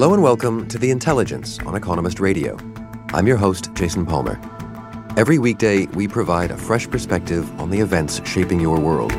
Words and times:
Hello 0.00 0.14
and 0.14 0.22
welcome 0.22 0.66
to 0.68 0.78
The 0.78 0.90
Intelligence 0.90 1.58
on 1.66 1.74
Economist 1.74 2.20
Radio. 2.20 2.56
I'm 3.12 3.26
your 3.26 3.36
host, 3.36 3.68
Jason 3.74 4.06
Palmer. 4.06 4.40
Every 5.18 5.38
weekday, 5.38 5.84
we 5.88 6.08
provide 6.08 6.50
a 6.50 6.56
fresh 6.56 6.88
perspective 6.88 7.46
on 7.60 7.68
the 7.68 7.80
events 7.80 8.26
shaping 8.26 8.58
your 8.60 8.80
world. 8.80 9.12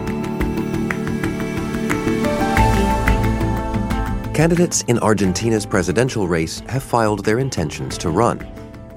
Candidates 4.34 4.81
in 4.88 4.98
Argentina's 4.98 5.67
presidential 5.67 6.27
race 6.27 6.62
have 6.62 6.82
filed 6.82 7.26
their 7.26 7.38
intentions 7.38 7.95
to 7.99 8.09
run, 8.09 8.40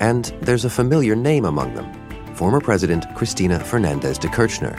and 0.00 0.34
there's 0.40 0.64
a 0.64 0.70
familiar 0.70 1.14
name 1.14 1.44
among 1.44 1.74
them 1.74 1.92
former 2.34 2.62
President 2.62 3.04
Cristina 3.14 3.60
Fernandez 3.60 4.16
de 4.16 4.28
Kirchner. 4.28 4.74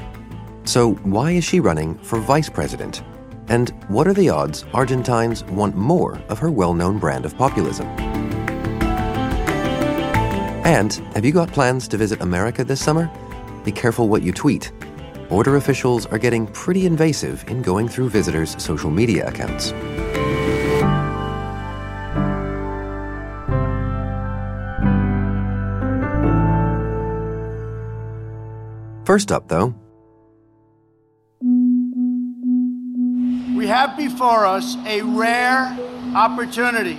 So, 0.64 0.94
why 1.04 1.34
is 1.34 1.44
she 1.44 1.60
running 1.60 2.00
for 2.00 2.20
vice 2.20 2.50
president? 2.50 3.04
And 3.48 3.70
what 3.88 4.08
are 4.08 4.14
the 4.14 4.30
odds 4.30 4.66
Argentines 4.74 5.44
want 5.46 5.76
more 5.76 6.18
of 6.30 6.40
her 6.40 6.50
well 6.50 6.74
known 6.74 6.98
brand 6.98 7.26
of 7.26 7.38
populism? 7.38 7.88
And 10.66 10.94
have 11.14 11.24
you 11.24 11.32
got 11.32 11.52
plans 11.52 11.88
to 11.90 11.98
visit 11.98 12.22
America 12.22 12.64
this 12.64 12.84
summer? 12.84 13.10
Be 13.64 13.72
careful 13.72 14.08
what 14.08 14.24
you 14.24 14.32
tweet. 14.32 14.72
Border 15.30 15.58
officials 15.58 16.06
are 16.08 16.18
getting 16.18 16.48
pretty 16.48 16.86
invasive 16.86 17.48
in 17.48 17.62
going 17.62 17.88
through 17.88 18.10
visitors' 18.10 18.62
social 18.62 18.90
media 18.90 19.28
accounts. 19.28 19.74
First 29.06 29.32
up, 29.32 29.48
though, 29.50 29.76
have 33.76 33.98
before 33.98 34.46
us 34.46 34.78
a 34.86 35.02
rare 35.02 35.78
opportunity 36.16 36.96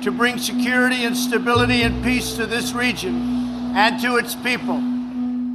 to 0.00 0.12
bring 0.12 0.38
security 0.38 1.04
and 1.04 1.16
stability 1.16 1.82
and 1.82 2.04
peace 2.04 2.34
to 2.34 2.46
this 2.46 2.72
region 2.72 3.16
and 3.74 4.00
to 4.00 4.16
its 4.16 4.36
people. 4.36 4.76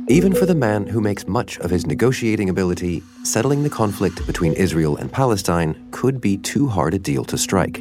Even 0.09 0.35
for 0.35 0.45
the 0.45 0.53
man 0.53 0.85
who 0.85 0.99
makes 0.99 1.29
much 1.29 1.57
of 1.59 1.71
his 1.71 1.87
negotiating 1.87 2.49
ability, 2.49 3.01
settling 3.23 3.63
the 3.63 3.69
conflict 3.69 4.27
between 4.27 4.51
Israel 4.51 4.97
and 4.97 5.09
Palestine 5.09 5.81
could 5.91 6.19
be 6.19 6.35
too 6.35 6.67
hard 6.67 6.93
a 6.93 6.99
deal 6.99 7.23
to 7.23 7.37
strike. 7.37 7.75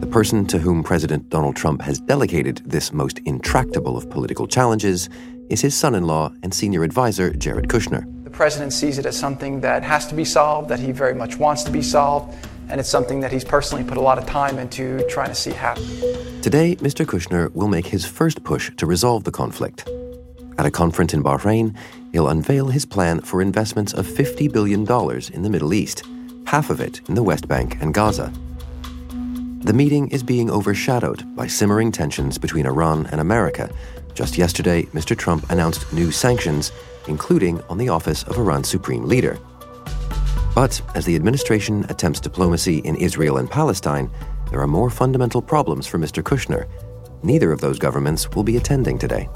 The 0.00 0.08
person 0.12 0.46
to 0.46 0.58
whom 0.58 0.84
President 0.84 1.28
Donald 1.30 1.56
Trump 1.56 1.82
has 1.82 1.98
delegated 1.98 2.62
this 2.64 2.92
most 2.92 3.18
intractable 3.24 3.96
of 3.96 4.08
political 4.08 4.46
challenges 4.46 5.10
is 5.50 5.60
his 5.62 5.74
son 5.74 5.96
in 5.96 6.06
law 6.06 6.32
and 6.44 6.54
senior 6.54 6.84
advisor, 6.84 7.32
Jared 7.32 7.66
Kushner. 7.66 8.17
President 8.38 8.72
sees 8.72 8.98
it 8.98 9.04
as 9.04 9.18
something 9.18 9.60
that 9.62 9.82
has 9.82 10.06
to 10.06 10.14
be 10.14 10.24
solved, 10.24 10.68
that 10.68 10.78
he 10.78 10.92
very 10.92 11.12
much 11.12 11.36
wants 11.38 11.64
to 11.64 11.72
be 11.72 11.82
solved, 11.82 12.32
and 12.68 12.78
it's 12.78 12.88
something 12.88 13.18
that 13.18 13.32
he's 13.32 13.42
personally 13.42 13.82
put 13.82 13.96
a 13.96 14.00
lot 14.00 14.16
of 14.16 14.26
time 14.26 14.60
into 14.60 15.04
trying 15.08 15.26
to 15.26 15.34
see 15.34 15.50
happen. 15.50 15.82
Today, 16.40 16.76
Mr. 16.76 17.04
Kushner 17.04 17.52
will 17.52 17.66
make 17.66 17.86
his 17.86 18.06
first 18.06 18.44
push 18.44 18.70
to 18.76 18.86
resolve 18.86 19.24
the 19.24 19.32
conflict. 19.32 19.88
At 20.56 20.66
a 20.66 20.70
conference 20.70 21.14
in 21.14 21.24
Bahrain, 21.24 21.76
he'll 22.12 22.28
unveil 22.28 22.68
his 22.68 22.86
plan 22.86 23.22
for 23.22 23.42
investments 23.42 23.92
of 23.92 24.06
$50 24.06 24.52
billion 24.52 24.82
in 25.32 25.42
the 25.42 25.50
Middle 25.50 25.74
East, 25.74 26.04
half 26.46 26.70
of 26.70 26.80
it 26.80 27.00
in 27.08 27.16
the 27.16 27.24
West 27.24 27.48
Bank 27.48 27.76
and 27.80 27.92
Gaza. 27.92 28.32
The 29.64 29.72
meeting 29.72 30.10
is 30.10 30.22
being 30.22 30.48
overshadowed 30.48 31.24
by 31.34 31.48
simmering 31.48 31.90
tensions 31.90 32.38
between 32.38 32.66
Iran 32.66 33.06
and 33.06 33.20
America, 33.20 33.68
just 34.18 34.36
yesterday, 34.36 34.82
Mr. 34.86 35.16
Trump 35.16 35.48
announced 35.48 35.92
new 35.92 36.10
sanctions, 36.10 36.72
including 37.06 37.62
on 37.70 37.78
the 37.78 37.88
office 37.88 38.24
of 38.24 38.36
Iran's 38.36 38.68
supreme 38.68 39.04
leader. 39.04 39.38
But 40.56 40.82
as 40.96 41.04
the 41.04 41.14
administration 41.14 41.86
attempts 41.88 42.18
diplomacy 42.18 42.78
in 42.78 42.96
Israel 42.96 43.36
and 43.36 43.48
Palestine, 43.48 44.10
there 44.50 44.60
are 44.60 44.66
more 44.66 44.90
fundamental 44.90 45.40
problems 45.40 45.86
for 45.86 46.00
Mr. 46.00 46.20
Kushner. 46.20 46.68
Neither 47.22 47.52
of 47.52 47.60
those 47.60 47.78
governments 47.78 48.28
will 48.32 48.42
be 48.42 48.56
attending 48.56 48.98
today. 48.98 49.28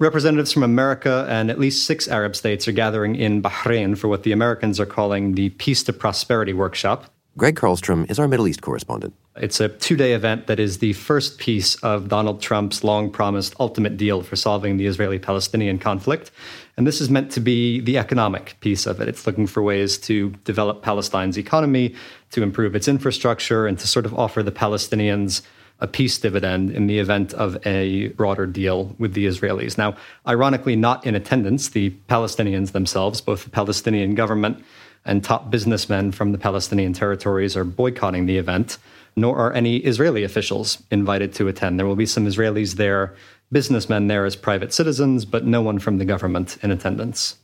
Representatives 0.00 0.52
from 0.52 0.64
America 0.64 1.24
and 1.30 1.52
at 1.52 1.60
least 1.60 1.86
six 1.86 2.08
Arab 2.08 2.34
states 2.34 2.66
are 2.66 2.72
gathering 2.72 3.14
in 3.14 3.40
Bahrain 3.40 3.96
for 3.96 4.08
what 4.08 4.24
the 4.24 4.32
Americans 4.32 4.80
are 4.80 4.86
calling 4.86 5.36
the 5.36 5.50
Peace 5.50 5.84
to 5.84 5.92
Prosperity 5.92 6.52
Workshop. 6.52 7.14
Gregg 7.38 7.54
Carlstrom 7.54 8.10
is 8.10 8.18
our 8.18 8.26
Middle 8.26 8.48
East 8.48 8.62
correspondent. 8.62 9.14
It's 9.36 9.60
a 9.60 9.68
two 9.68 9.96
day 9.96 10.12
event 10.12 10.48
that 10.48 10.58
is 10.58 10.78
the 10.78 10.92
first 10.94 11.38
piece 11.38 11.76
of 11.76 12.08
Donald 12.08 12.42
Trump's 12.42 12.82
long 12.82 13.10
promised 13.12 13.54
ultimate 13.60 13.96
deal 13.96 14.22
for 14.22 14.34
solving 14.34 14.76
the 14.76 14.86
Israeli 14.86 15.20
Palestinian 15.20 15.78
conflict. 15.78 16.32
And 16.76 16.84
this 16.84 17.00
is 17.00 17.08
meant 17.08 17.30
to 17.32 17.40
be 17.40 17.80
the 17.80 17.96
economic 17.96 18.56
piece 18.58 18.86
of 18.86 19.00
it. 19.00 19.06
It's 19.06 19.24
looking 19.24 19.46
for 19.46 19.62
ways 19.62 19.98
to 19.98 20.30
develop 20.44 20.82
Palestine's 20.82 21.38
economy, 21.38 21.94
to 22.32 22.42
improve 22.42 22.74
its 22.74 22.88
infrastructure, 22.88 23.68
and 23.68 23.78
to 23.78 23.86
sort 23.86 24.04
of 24.04 24.12
offer 24.14 24.42
the 24.42 24.52
Palestinians 24.52 25.42
a 25.80 25.86
peace 25.86 26.18
dividend 26.18 26.72
in 26.72 26.88
the 26.88 26.98
event 26.98 27.32
of 27.34 27.64
a 27.64 28.08
broader 28.08 28.46
deal 28.46 28.96
with 28.98 29.14
the 29.14 29.26
Israelis. 29.26 29.78
Now, 29.78 29.94
ironically, 30.26 30.74
not 30.74 31.06
in 31.06 31.14
attendance, 31.14 31.68
the 31.68 31.90
Palestinians 32.08 32.72
themselves, 32.72 33.20
both 33.20 33.44
the 33.44 33.50
Palestinian 33.50 34.16
government 34.16 34.64
and 35.04 35.22
top 35.22 35.50
businessmen 35.50 36.12
from 36.12 36.32
the 36.32 36.38
Palestinian 36.38 36.92
territories 36.92 37.56
are 37.56 37.64
boycotting 37.64 38.26
the 38.26 38.38
event, 38.38 38.78
nor 39.16 39.36
are 39.38 39.52
any 39.52 39.78
Israeli 39.78 40.24
officials 40.24 40.82
invited 40.90 41.34
to 41.34 41.48
attend. 41.48 41.78
There 41.78 41.86
will 41.86 41.96
be 41.96 42.06
some 42.06 42.26
Israelis 42.26 42.74
there, 42.74 43.14
businessmen 43.50 44.08
there 44.08 44.24
as 44.24 44.36
private 44.36 44.72
citizens, 44.72 45.24
but 45.24 45.44
no 45.44 45.62
one 45.62 45.78
from 45.78 45.98
the 45.98 46.04
government 46.04 46.58
in 46.62 46.70
attendance. 46.70 47.36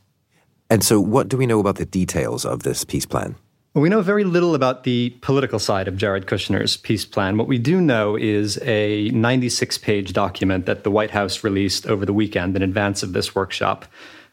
And 0.70 0.82
so, 0.82 1.00
what 1.00 1.28
do 1.28 1.36
we 1.36 1.46
know 1.46 1.60
about 1.60 1.76
the 1.76 1.86
details 1.86 2.44
of 2.44 2.62
this 2.62 2.84
peace 2.84 3.06
plan? 3.06 3.36
Well, 3.74 3.82
we 3.82 3.88
know 3.88 4.02
very 4.02 4.22
little 4.22 4.54
about 4.54 4.84
the 4.84 5.10
political 5.20 5.58
side 5.58 5.88
of 5.88 5.96
Jared 5.96 6.26
Kushner's 6.26 6.76
peace 6.76 7.04
plan. 7.04 7.36
What 7.36 7.48
we 7.48 7.58
do 7.58 7.80
know 7.80 8.14
is 8.14 8.56
a 8.62 9.10
96 9.10 9.78
page 9.78 10.12
document 10.12 10.66
that 10.66 10.84
the 10.84 10.92
White 10.92 11.10
House 11.10 11.42
released 11.42 11.84
over 11.86 12.06
the 12.06 12.12
weekend 12.12 12.54
in 12.54 12.62
advance 12.62 13.02
of 13.02 13.14
this 13.14 13.34
workshop 13.34 13.84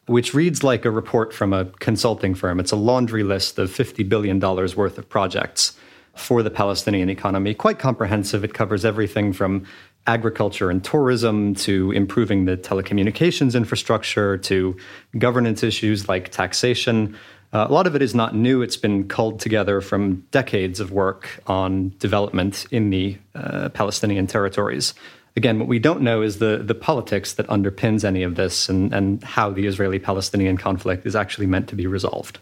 which 0.08 0.34
reads 0.34 0.64
like 0.64 0.86
a 0.86 0.92
report 0.92 1.34
from 1.34 1.54
a 1.54 1.66
consulting 1.80 2.36
firm. 2.36 2.60
It's 2.60 2.72
a 2.72 2.76
laundry 2.76 3.24
list 3.24 3.60
of 3.60 3.70
$50 3.70 4.08
billion 4.08 4.40
worth 4.40 4.98
of 4.98 5.10
projects 5.10 5.78
for 6.16 6.44
the 6.44 6.50
Palestinian 6.50 7.10
economy. 7.10 7.54
Quite 7.54 7.80
comprehensive. 7.80 8.44
It 8.44 8.54
covers 8.54 8.84
everything 8.84 9.32
from 9.34 9.66
agriculture 10.08 10.70
and 10.70 10.84
tourism 10.84 11.54
to 11.54 11.92
improving 11.92 12.46
the 12.46 12.58
telecommunications 12.58 13.56
infrastructure 13.56 14.38
to 14.38 14.76
governance 15.18 15.64
issues 15.64 16.10
like 16.10 16.30
taxation. 16.30 17.16
Uh, 17.54 17.68
a 17.70 17.72
lot 17.72 17.86
of 17.86 17.96
it 17.96 18.02
is 18.02 18.16
not 18.16 18.36
new. 18.36 18.62
It's 18.62 18.78
been 18.78 19.08
culled 19.08 19.40
together 19.40 19.80
from 19.80 20.22
decades 20.32 20.80
of 20.80 20.92
work 20.92 21.42
on 21.48 21.94
development 22.00 22.66
in 22.72 22.90
the 22.90 23.18
uh, 23.36 23.70
Palestinian 23.70 24.26
territories 24.26 24.94
again, 25.36 25.60
what 25.60 25.68
we 25.68 25.80
don't 25.80 26.02
know 26.02 26.22
is 26.22 26.40
the, 26.40 26.62
the 26.64 26.76
politics 26.76 27.34
that 27.34 27.48
underpins 27.48 28.04
any 28.04 28.24
of 28.24 28.36
this 28.36 28.70
and, 28.70 28.94
and 28.94 29.24
how 29.24 29.50
the 29.50 29.68
Israeli 29.68 30.00
Palestinian 30.00 30.58
conflict 30.58 31.06
is 31.06 31.16
actually 31.16 31.48
meant 31.48 31.68
to 31.70 31.76
be 31.76 31.88
resolved. 31.88 32.40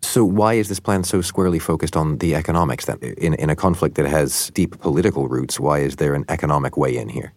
So, 0.00 0.24
why 0.24 0.54
is 0.54 0.68
this 0.68 0.80
plan 0.80 1.02
so 1.04 1.20
squarely 1.20 1.58
focused 1.58 1.96
on 1.96 2.18
the 2.18 2.34
economics 2.34 2.86
then? 2.86 2.98
In, 2.98 3.34
in 3.34 3.50
a 3.50 3.56
conflict 3.56 3.96
that 3.96 4.06
has 4.06 4.50
deep 4.50 4.78
political 4.80 5.28
roots, 5.28 5.58
why 5.58 5.80
is 5.80 5.96
there 5.96 6.14
an 6.14 6.24
economic 6.28 6.76
way 6.76 6.96
in 6.96 7.08
here? 7.08 7.32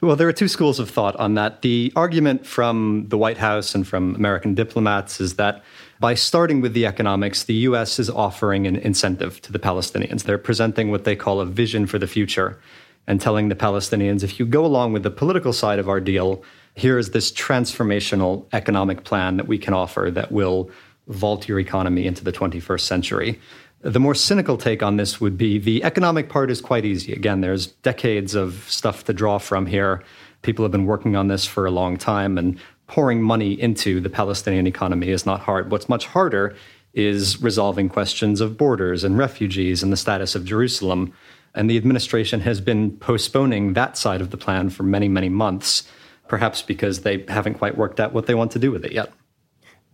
Well, 0.00 0.16
there 0.16 0.26
are 0.26 0.32
two 0.32 0.48
schools 0.48 0.80
of 0.80 0.90
thought 0.90 1.14
on 1.16 1.34
that. 1.34 1.62
The 1.62 1.92
argument 1.94 2.44
from 2.44 3.06
the 3.08 3.16
White 3.16 3.38
House 3.38 3.72
and 3.72 3.86
from 3.86 4.16
American 4.16 4.52
diplomats 4.52 5.20
is 5.20 5.36
that 5.36 5.62
by 6.00 6.14
starting 6.14 6.60
with 6.60 6.72
the 6.74 6.86
economics, 6.86 7.44
the 7.44 7.54
U.S. 7.68 8.00
is 8.00 8.10
offering 8.10 8.66
an 8.66 8.74
incentive 8.74 9.40
to 9.42 9.52
the 9.52 9.60
Palestinians. 9.60 10.24
They're 10.24 10.38
presenting 10.38 10.90
what 10.90 11.04
they 11.04 11.14
call 11.14 11.40
a 11.40 11.46
vision 11.46 11.86
for 11.86 12.00
the 12.00 12.08
future 12.08 12.58
and 13.06 13.20
telling 13.20 13.48
the 13.48 13.54
Palestinians 13.54 14.22
if 14.22 14.38
you 14.38 14.46
go 14.46 14.64
along 14.64 14.92
with 14.92 15.02
the 15.02 15.10
political 15.10 15.52
side 15.52 15.78
of 15.78 15.88
our 15.88 16.00
deal, 16.00 16.42
here 16.74 16.98
is 16.98 17.10
this 17.10 17.30
transformational 17.32 18.46
economic 18.52 19.04
plan 19.04 19.36
that 19.36 19.48
we 19.48 19.58
can 19.58 19.74
offer 19.74 20.10
that 20.12 20.32
will 20.32 20.70
vault 21.08 21.48
your 21.48 21.58
economy 21.58 22.06
into 22.06 22.24
the 22.24 22.32
21st 22.32 22.80
century. 22.80 23.40
The 23.80 23.98
more 23.98 24.14
cynical 24.14 24.56
take 24.56 24.82
on 24.82 24.96
this 24.96 25.20
would 25.20 25.36
be 25.36 25.58
the 25.58 25.82
economic 25.82 26.28
part 26.28 26.50
is 26.50 26.60
quite 26.60 26.84
easy. 26.84 27.12
Again, 27.12 27.40
there's 27.40 27.66
decades 27.66 28.34
of 28.34 28.64
stuff 28.68 29.04
to 29.04 29.12
draw 29.12 29.38
from 29.38 29.66
here. 29.66 30.04
People 30.42 30.64
have 30.64 30.70
been 30.72 30.86
working 30.86 31.16
on 31.16 31.26
this 31.26 31.46
for 31.46 31.66
a 31.66 31.70
long 31.70 31.96
time, 31.96 32.38
and 32.38 32.58
pouring 32.86 33.22
money 33.22 33.60
into 33.60 34.00
the 34.00 34.10
Palestinian 34.10 34.66
economy 34.66 35.08
is 35.08 35.26
not 35.26 35.40
hard. 35.40 35.70
What's 35.70 35.88
much 35.88 36.06
harder 36.06 36.54
is 36.94 37.42
resolving 37.42 37.88
questions 37.88 38.40
of 38.40 38.56
borders 38.56 39.02
and 39.02 39.18
refugees 39.18 39.82
and 39.82 39.92
the 39.92 39.96
status 39.96 40.34
of 40.34 40.44
Jerusalem. 40.44 41.12
And 41.54 41.68
the 41.68 41.76
administration 41.76 42.40
has 42.40 42.60
been 42.60 42.96
postponing 42.96 43.74
that 43.74 43.98
side 43.98 44.20
of 44.20 44.30
the 44.30 44.36
plan 44.36 44.70
for 44.70 44.82
many, 44.82 45.08
many 45.08 45.28
months, 45.28 45.86
perhaps 46.28 46.62
because 46.62 47.02
they 47.02 47.24
haven't 47.28 47.54
quite 47.54 47.76
worked 47.76 48.00
out 48.00 48.12
what 48.12 48.26
they 48.26 48.34
want 48.34 48.52
to 48.52 48.58
do 48.58 48.70
with 48.70 48.84
it 48.84 48.92
yet. 48.92 49.12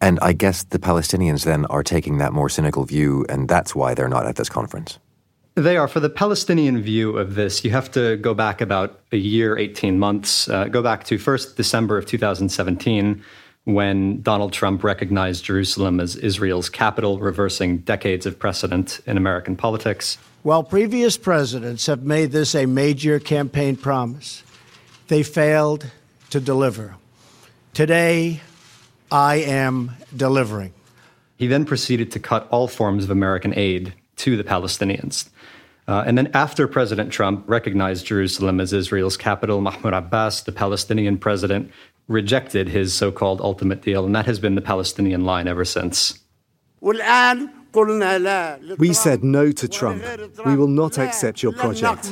And 0.00 0.19
I 0.22 0.32
guess 0.32 0.62
the 0.62 0.78
Palestinians 0.78 1.44
then 1.44 1.64
are 1.66 1.82
taking 1.82 2.19
that 2.19 2.32
more 2.32 2.49
cynical 2.49 2.84
view, 2.84 3.26
and 3.28 3.49
that's 3.49 3.75
why 3.75 3.94
they're 3.94 4.08
not 4.08 4.26
at 4.26 4.37
this 4.37 4.49
conference. 4.49 4.99
They 5.56 5.76
are. 5.76 5.88
For 5.88 5.99
the 5.99 6.08
Palestinian 6.08 6.81
view 6.81 7.19
of 7.19 7.34
this, 7.34 7.64
you 7.64 7.72
have 7.72 7.90
to 7.90 8.16
go 8.19 8.32
back 8.32 8.60
about 8.60 9.00
a 9.10 9.16
year, 9.16 9.58
18 9.58 9.99
months. 9.99 10.49
Uh, 10.49 10.66
go 10.66 10.82
back 10.82 11.02
to 11.05 11.19
first 11.19 11.56
December 11.56 11.99
of 11.99 12.06
2017, 12.06 13.25
when 13.64 14.22
Donald 14.22 14.52
Trump 14.52 14.84
recognized 14.84 15.44
Jerusalem 15.44 15.99
as 15.99 16.14
Israel's 16.14 16.70
capital, 16.70 17.19
reversing 17.19 17.78
decades 17.78 18.25
of 18.25 18.38
precedent 18.38 19.00
in 19.05 19.16
American 19.16 19.56
politics. 19.56 20.16
While 20.43 20.62
previous 20.62 21.17
presidents 21.17 21.87
have 21.87 22.05
made 22.05 22.31
this 22.31 22.55
a 22.55 22.67
major 22.67 23.19
campaign 23.19 23.76
promise, 23.76 24.44
they 25.08 25.23
failed 25.23 25.90
to 26.31 26.40
deliver. 26.40 26.94
Today, 27.75 28.40
I 29.11 29.37
am 29.37 29.93
delivering. 30.14 30.73
He 31.37 31.49
then 31.49 31.64
proceeded 31.64 32.12
to 32.12 32.20
cut 32.20 32.46
all 32.50 32.69
forms 32.69 33.05
of 33.05 33.11
American 33.11 33.56
aid 33.56 33.94
to 34.17 34.37
the 34.37 34.44
Palestinians. 34.44 35.29
Uh, 35.88 36.05
and 36.06 36.19
then, 36.19 36.31
after 36.35 36.69
President 36.69 37.12
Trump 37.12 37.44
recognized 37.49 38.06
Jerusalem 38.06 38.61
as 38.61 38.73
Israel's 38.73 39.17
capital, 39.17 39.61
Mahmoud 39.61 39.94
Abbas, 39.94 40.43
the 40.43 40.52
Palestinian 40.52 41.19
president, 41.19 41.70
rejected 42.06 42.69
his 42.69 42.94
so 42.94 43.11
called 43.11 43.41
ultimate 43.41 43.82
deal. 43.82 44.05
And 44.05 44.14
that 44.14 44.26
has 44.26 44.38
been 44.38 44.55
the 44.55 44.61
Palestinian 44.61 45.25
line 45.25 45.49
ever 45.49 45.64
since. 45.64 46.19
We 48.79 48.93
said 48.93 49.23
no 49.23 49.53
to 49.53 49.69
Trump. 49.69 50.03
We 50.44 50.56
will 50.56 50.69
not 50.69 50.99
accept 50.99 51.43
your 51.43 51.53
project. 51.53 52.05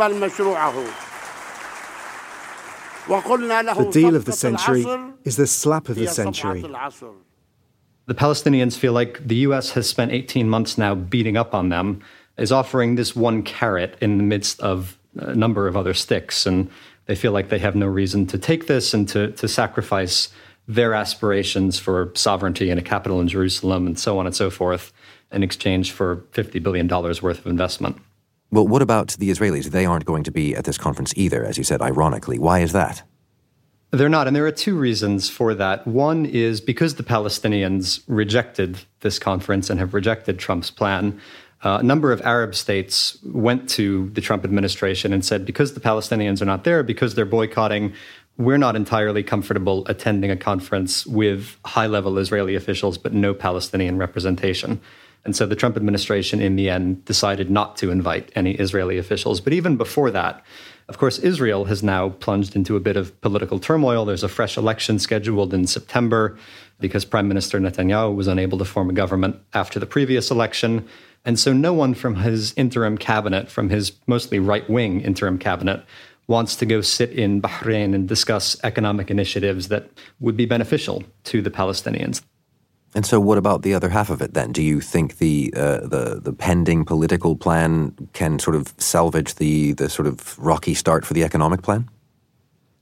The 3.78 3.90
deal 3.92 4.16
of 4.16 4.24
the 4.24 4.32
century 4.32 4.84
is 5.24 5.36
the 5.36 5.46
slap 5.46 5.88
of 5.88 5.96
the 5.96 6.08
century. 6.08 6.62
The 8.06 8.14
Palestinians 8.14 8.76
feel 8.76 8.92
like 8.92 9.26
the 9.26 9.36
U.S. 9.36 9.70
has 9.72 9.88
spent 9.88 10.12
18 10.12 10.48
months 10.48 10.78
now 10.78 10.94
beating 10.94 11.36
up 11.36 11.54
on 11.54 11.70
them, 11.70 12.02
is 12.38 12.52
offering 12.52 12.94
this 12.94 13.16
one 13.16 13.42
carrot 13.42 13.96
in 14.00 14.18
the 14.18 14.24
midst 14.24 14.60
of 14.60 14.96
a 15.16 15.34
number 15.34 15.66
of 15.66 15.76
other 15.76 15.94
sticks. 15.94 16.46
And 16.46 16.70
they 17.06 17.16
feel 17.16 17.32
like 17.32 17.48
they 17.48 17.58
have 17.58 17.74
no 17.74 17.86
reason 17.86 18.26
to 18.28 18.38
take 18.38 18.66
this 18.66 18.94
and 18.94 19.08
to, 19.08 19.32
to 19.32 19.48
sacrifice 19.48 20.28
their 20.68 20.94
aspirations 20.94 21.78
for 21.78 22.12
sovereignty 22.14 22.70
and 22.70 22.78
a 22.78 22.82
capital 22.82 23.20
in 23.20 23.28
Jerusalem 23.28 23.86
and 23.86 23.98
so 23.98 24.18
on 24.18 24.26
and 24.26 24.34
so 24.34 24.50
forth 24.50 24.92
in 25.32 25.42
exchange 25.42 25.92
for 25.92 26.16
$50 26.32 26.62
billion 26.62 26.88
worth 26.88 27.24
of 27.24 27.46
investment. 27.46 27.96
Well, 28.50 28.66
what 28.66 28.82
about 28.82 29.08
the 29.18 29.30
Israelis? 29.30 29.66
They 29.66 29.86
aren't 29.86 30.04
going 30.04 30.24
to 30.24 30.30
be 30.30 30.54
at 30.54 30.64
this 30.64 30.78
conference 30.78 31.12
either, 31.16 31.44
as 31.44 31.58
you 31.58 31.64
said, 31.64 31.82
ironically. 31.82 32.38
Why 32.38 32.60
is 32.60 32.72
that? 32.72 33.02
They're 33.90 34.08
not. 34.08 34.26
And 34.26 34.36
there 34.36 34.46
are 34.46 34.52
two 34.52 34.76
reasons 34.76 35.30
for 35.30 35.54
that. 35.54 35.86
One 35.86 36.26
is 36.26 36.60
because 36.60 36.94
the 36.94 37.02
Palestinians 37.02 38.02
rejected 38.06 38.80
this 39.00 39.18
conference 39.18 39.70
and 39.70 39.80
have 39.80 39.94
rejected 39.94 40.38
Trump's 40.38 40.70
plan. 40.70 41.20
Uh, 41.64 41.78
a 41.80 41.82
number 41.82 42.12
of 42.12 42.20
Arab 42.22 42.54
states 42.54 43.18
went 43.24 43.68
to 43.70 44.10
the 44.10 44.20
Trump 44.20 44.44
administration 44.44 45.12
and 45.12 45.24
said, 45.24 45.44
because 45.44 45.74
the 45.74 45.80
Palestinians 45.80 46.42
are 46.42 46.46
not 46.46 46.64
there, 46.64 46.82
because 46.82 47.14
they're 47.14 47.24
boycotting, 47.24 47.92
we're 48.38 48.58
not 48.58 48.76
entirely 48.76 49.22
comfortable 49.22 49.84
attending 49.86 50.30
a 50.30 50.36
conference 50.36 51.06
with 51.06 51.56
high 51.64 51.86
level 51.86 52.18
Israeli 52.18 52.54
officials, 52.54 52.98
but 52.98 53.14
no 53.14 53.32
Palestinian 53.32 53.96
representation. 53.96 54.80
And 55.26 55.36
so 55.36 55.44
the 55.44 55.56
Trump 55.56 55.76
administration, 55.76 56.40
in 56.40 56.56
the 56.56 56.70
end, 56.70 57.04
decided 57.04 57.50
not 57.50 57.76
to 57.78 57.90
invite 57.90 58.32
any 58.34 58.52
Israeli 58.52 58.96
officials. 58.96 59.40
But 59.40 59.52
even 59.52 59.76
before 59.76 60.10
that, 60.12 60.42
of 60.88 60.98
course, 60.98 61.18
Israel 61.18 61.64
has 61.64 61.82
now 61.82 62.10
plunged 62.10 62.54
into 62.54 62.76
a 62.76 62.80
bit 62.80 62.96
of 62.96 63.20
political 63.20 63.58
turmoil. 63.58 64.04
There's 64.04 64.22
a 64.22 64.28
fresh 64.28 64.56
election 64.56 65.00
scheduled 65.00 65.52
in 65.52 65.66
September 65.66 66.38
because 66.78 67.04
Prime 67.04 67.26
Minister 67.26 67.58
Netanyahu 67.58 68.14
was 68.14 68.28
unable 68.28 68.56
to 68.58 68.64
form 68.64 68.88
a 68.88 68.92
government 68.92 69.40
after 69.52 69.80
the 69.80 69.86
previous 69.86 70.30
election. 70.30 70.86
And 71.24 71.40
so 71.40 71.52
no 71.52 71.72
one 71.72 71.94
from 71.94 72.16
his 72.16 72.54
interim 72.56 72.96
cabinet, 72.96 73.50
from 73.50 73.68
his 73.68 73.92
mostly 74.06 74.38
right 74.38 74.68
wing 74.70 75.00
interim 75.00 75.38
cabinet, 75.38 75.84
wants 76.28 76.54
to 76.56 76.66
go 76.66 76.80
sit 76.80 77.10
in 77.10 77.42
Bahrain 77.42 77.94
and 77.94 78.08
discuss 78.08 78.56
economic 78.62 79.10
initiatives 79.10 79.68
that 79.68 79.90
would 80.20 80.36
be 80.36 80.46
beneficial 80.46 81.02
to 81.24 81.42
the 81.42 81.50
Palestinians. 81.50 82.22
And 82.96 83.04
so, 83.04 83.20
what 83.20 83.36
about 83.36 83.60
the 83.60 83.74
other 83.74 83.90
half 83.90 84.08
of 84.08 84.22
it 84.22 84.32
then? 84.32 84.52
Do 84.52 84.62
you 84.62 84.80
think 84.80 85.18
the 85.18 85.52
uh, 85.54 85.80
the 85.86 86.18
the 86.18 86.32
pending 86.32 86.86
political 86.86 87.36
plan 87.36 87.94
can 88.14 88.38
sort 88.38 88.56
of 88.56 88.72
salvage 88.78 89.34
the 89.34 89.74
the 89.74 89.90
sort 89.90 90.08
of 90.08 90.38
rocky 90.38 90.72
start 90.72 91.04
for 91.04 91.12
the 91.12 91.22
economic 91.22 91.60
plan? 91.60 91.90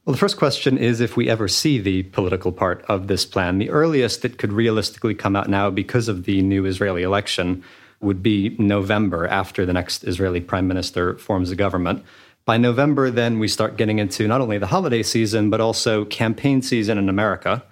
Well, 0.04 0.12
the 0.12 0.18
first 0.18 0.36
question 0.36 0.78
is 0.78 1.00
if 1.00 1.16
we 1.16 1.28
ever 1.28 1.48
see 1.48 1.80
the 1.80 2.04
political 2.04 2.52
part 2.52 2.84
of 2.88 3.08
this 3.08 3.26
plan. 3.26 3.58
The 3.58 3.70
earliest 3.70 4.24
it 4.24 4.38
could 4.38 4.52
realistically 4.52 5.16
come 5.16 5.34
out 5.34 5.50
now, 5.50 5.68
because 5.68 6.06
of 6.06 6.26
the 6.26 6.42
new 6.42 6.64
Israeli 6.64 7.02
election, 7.02 7.64
would 8.00 8.22
be 8.22 8.54
November 8.56 9.26
after 9.26 9.66
the 9.66 9.72
next 9.72 10.04
Israeli 10.04 10.40
prime 10.40 10.68
minister 10.68 11.18
forms 11.18 11.50
a 11.50 11.56
government. 11.56 12.04
By 12.44 12.56
November, 12.56 13.10
then 13.10 13.40
we 13.40 13.48
start 13.48 13.76
getting 13.76 13.98
into 13.98 14.28
not 14.28 14.40
only 14.40 14.58
the 14.58 14.68
holiday 14.68 15.02
season, 15.02 15.50
but 15.50 15.60
also 15.60 16.04
campaign 16.04 16.62
season 16.62 16.98
in 16.98 17.08
America. 17.08 17.64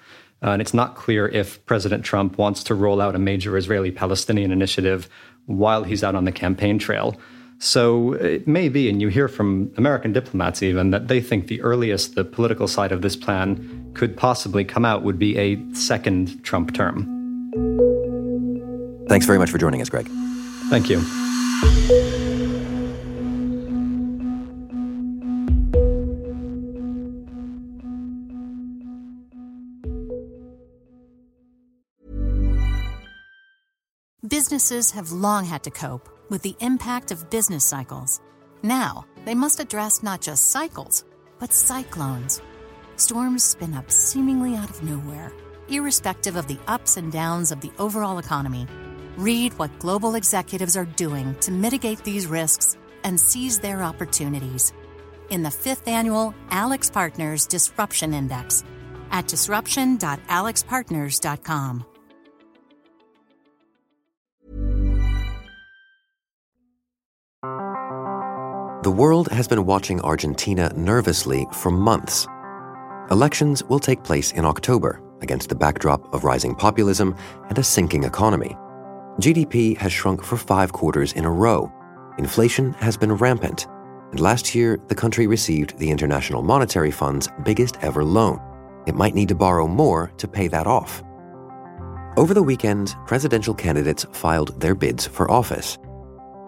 Uh, 0.42 0.50
and 0.50 0.62
it's 0.62 0.74
not 0.74 0.96
clear 0.96 1.28
if 1.28 1.64
President 1.66 2.04
Trump 2.04 2.36
wants 2.36 2.64
to 2.64 2.74
roll 2.74 3.00
out 3.00 3.14
a 3.14 3.18
major 3.18 3.56
Israeli 3.56 3.90
Palestinian 3.90 4.50
initiative 4.50 5.08
while 5.46 5.84
he's 5.84 6.02
out 6.02 6.14
on 6.14 6.24
the 6.24 6.32
campaign 6.32 6.78
trail. 6.78 7.16
So 7.58 8.14
it 8.14 8.48
may 8.48 8.68
be, 8.68 8.88
and 8.88 9.00
you 9.00 9.06
hear 9.06 9.28
from 9.28 9.72
American 9.76 10.12
diplomats 10.12 10.64
even, 10.64 10.90
that 10.90 11.06
they 11.06 11.20
think 11.20 11.46
the 11.46 11.62
earliest 11.62 12.16
the 12.16 12.24
political 12.24 12.66
side 12.66 12.90
of 12.90 13.02
this 13.02 13.14
plan 13.14 13.92
could 13.94 14.16
possibly 14.16 14.64
come 14.64 14.84
out 14.84 15.04
would 15.04 15.18
be 15.18 15.38
a 15.38 15.62
second 15.72 16.42
Trump 16.42 16.74
term. 16.74 17.06
Thanks 19.08 19.26
very 19.26 19.38
much 19.38 19.50
for 19.50 19.58
joining 19.58 19.80
us, 19.80 19.88
Gregg. 19.88 20.08
Thank 20.70 20.90
you. 20.90 22.20
Businesses 34.32 34.90
have 34.92 35.12
long 35.12 35.44
had 35.44 35.62
to 35.64 35.70
cope 35.70 36.08
with 36.30 36.40
the 36.40 36.56
impact 36.60 37.10
of 37.10 37.28
business 37.28 37.66
cycles. 37.66 38.22
Now, 38.62 39.04
they 39.26 39.34
must 39.34 39.60
address 39.60 40.02
not 40.02 40.22
just 40.22 40.50
cycles, 40.50 41.04
but 41.38 41.52
cyclones. 41.52 42.40
Storms 42.96 43.44
spin 43.44 43.74
up 43.74 43.90
seemingly 43.90 44.56
out 44.56 44.70
of 44.70 44.82
nowhere, 44.82 45.34
irrespective 45.68 46.36
of 46.36 46.46
the 46.46 46.58
ups 46.66 46.96
and 46.96 47.12
downs 47.12 47.52
of 47.52 47.60
the 47.60 47.70
overall 47.78 48.18
economy. 48.18 48.66
Read 49.18 49.52
what 49.58 49.78
global 49.78 50.14
executives 50.14 50.78
are 50.78 50.86
doing 50.86 51.34
to 51.40 51.50
mitigate 51.50 52.02
these 52.02 52.26
risks 52.26 52.78
and 53.04 53.20
seize 53.20 53.58
their 53.58 53.82
opportunities 53.82 54.72
in 55.28 55.42
the 55.42 55.50
fifth 55.50 55.86
annual 55.86 56.34
AlixPartners 56.48 57.46
Disruption 57.46 58.14
Index 58.14 58.64
at 59.10 59.28
disruption.alixpartners.com. 59.28 61.84
world 68.92 69.28
has 69.28 69.48
been 69.48 69.64
watching 69.64 70.00
Argentina 70.02 70.70
nervously 70.76 71.46
for 71.52 71.70
months. 71.70 72.26
Elections 73.10 73.64
will 73.64 73.80
take 73.80 74.04
place 74.04 74.32
in 74.32 74.44
October 74.44 75.02
against 75.22 75.48
the 75.48 75.54
backdrop 75.54 76.12
of 76.14 76.24
rising 76.24 76.54
populism 76.54 77.16
and 77.48 77.58
a 77.58 77.62
sinking 77.62 78.04
economy. 78.04 78.56
GDP 79.18 79.76
has 79.78 79.92
shrunk 79.92 80.22
for 80.22 80.36
five 80.36 80.72
quarters 80.72 81.12
in 81.14 81.24
a 81.24 81.30
row. 81.30 81.72
Inflation 82.18 82.72
has 82.74 82.96
been 82.96 83.12
rampant. 83.12 83.66
And 84.10 84.20
last 84.20 84.54
year, 84.54 84.78
the 84.88 84.94
country 84.94 85.26
received 85.26 85.78
the 85.78 85.90
International 85.90 86.42
Monetary 86.42 86.90
Fund's 86.90 87.28
biggest 87.44 87.78
ever 87.82 88.04
loan. 88.04 88.40
It 88.86 88.94
might 88.94 89.14
need 89.14 89.28
to 89.28 89.34
borrow 89.34 89.66
more 89.66 90.12
to 90.18 90.28
pay 90.28 90.48
that 90.48 90.66
off. 90.66 91.02
Over 92.16 92.34
the 92.34 92.42
weekend, 92.42 92.94
presidential 93.06 93.54
candidates 93.54 94.04
filed 94.12 94.60
their 94.60 94.74
bids 94.74 95.06
for 95.06 95.30
office. 95.30 95.78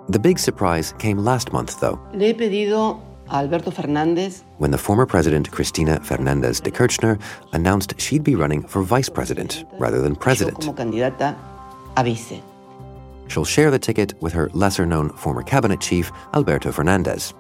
The 0.08 0.18
big 0.18 0.38
surprise 0.38 0.92
came 0.99 1.18
last 1.18 1.52
month, 1.52 1.80
though. 1.80 1.99
Le 2.12 2.26
he 2.26 2.34
pedido 2.34 3.00
a 3.30 3.37
Alberto 3.37 3.70
Fernández 3.70 4.42
when 4.58 4.70
the 4.70 4.78
former 4.78 5.06
president 5.06 5.50
Cristina 5.50 5.99
Fernandez 6.00 6.61
de 6.61 6.70
Kirchner 6.70 7.18
announced 7.52 7.99
she'd 7.99 8.23
be 8.23 8.34
running 8.34 8.62
for 8.62 8.82
vice 8.82 9.08
president 9.08 9.64
rather 9.78 10.00
than 10.02 10.14
president. 10.14 10.61
como 10.61 10.75
candidata 10.75 11.34
a 11.96 12.04
vice. 12.04 12.42
She'll 13.28 13.46
share 13.46 13.70
the 13.70 13.78
ticket 13.78 14.12
with 14.20 14.34
her 14.34 14.50
lesser 14.52 14.84
known 14.84 15.08
former 15.11 15.42
cabinet 15.42 15.80
chief, 15.80 16.12
Alberto 16.34 16.70
Fernandez. 16.70 17.32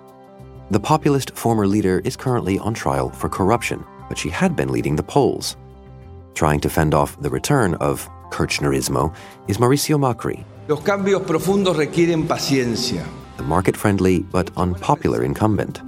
The 0.70 0.80
populist 0.80 1.36
former 1.36 1.66
leader 1.66 2.00
is 2.04 2.16
currently 2.16 2.58
on 2.58 2.72
trial 2.72 3.10
for 3.10 3.28
corruption. 3.28 3.84
but 4.08 4.18
she 4.18 4.28
had 4.28 4.54
been 4.54 4.70
leading 4.70 4.96
the 4.96 5.02
polls. 5.02 5.56
Trying 6.34 6.60
to 6.60 6.68
fend 6.68 6.94
off 6.94 7.20
the 7.20 7.30
return 7.30 7.74
of 7.76 8.08
Kirchnerismo 8.34 9.14
is 9.46 9.58
Mauricio 9.58 9.96
Macri. 9.96 10.44
Los 10.66 10.80
cambios 10.80 11.22
profundos 11.22 11.76
requieren 11.76 12.26
paciencia. 12.26 13.06
The 13.36 13.44
market 13.44 13.76
friendly 13.76 14.20
but 14.20 14.50
unpopular 14.56 15.22
incumbent. 15.22 15.80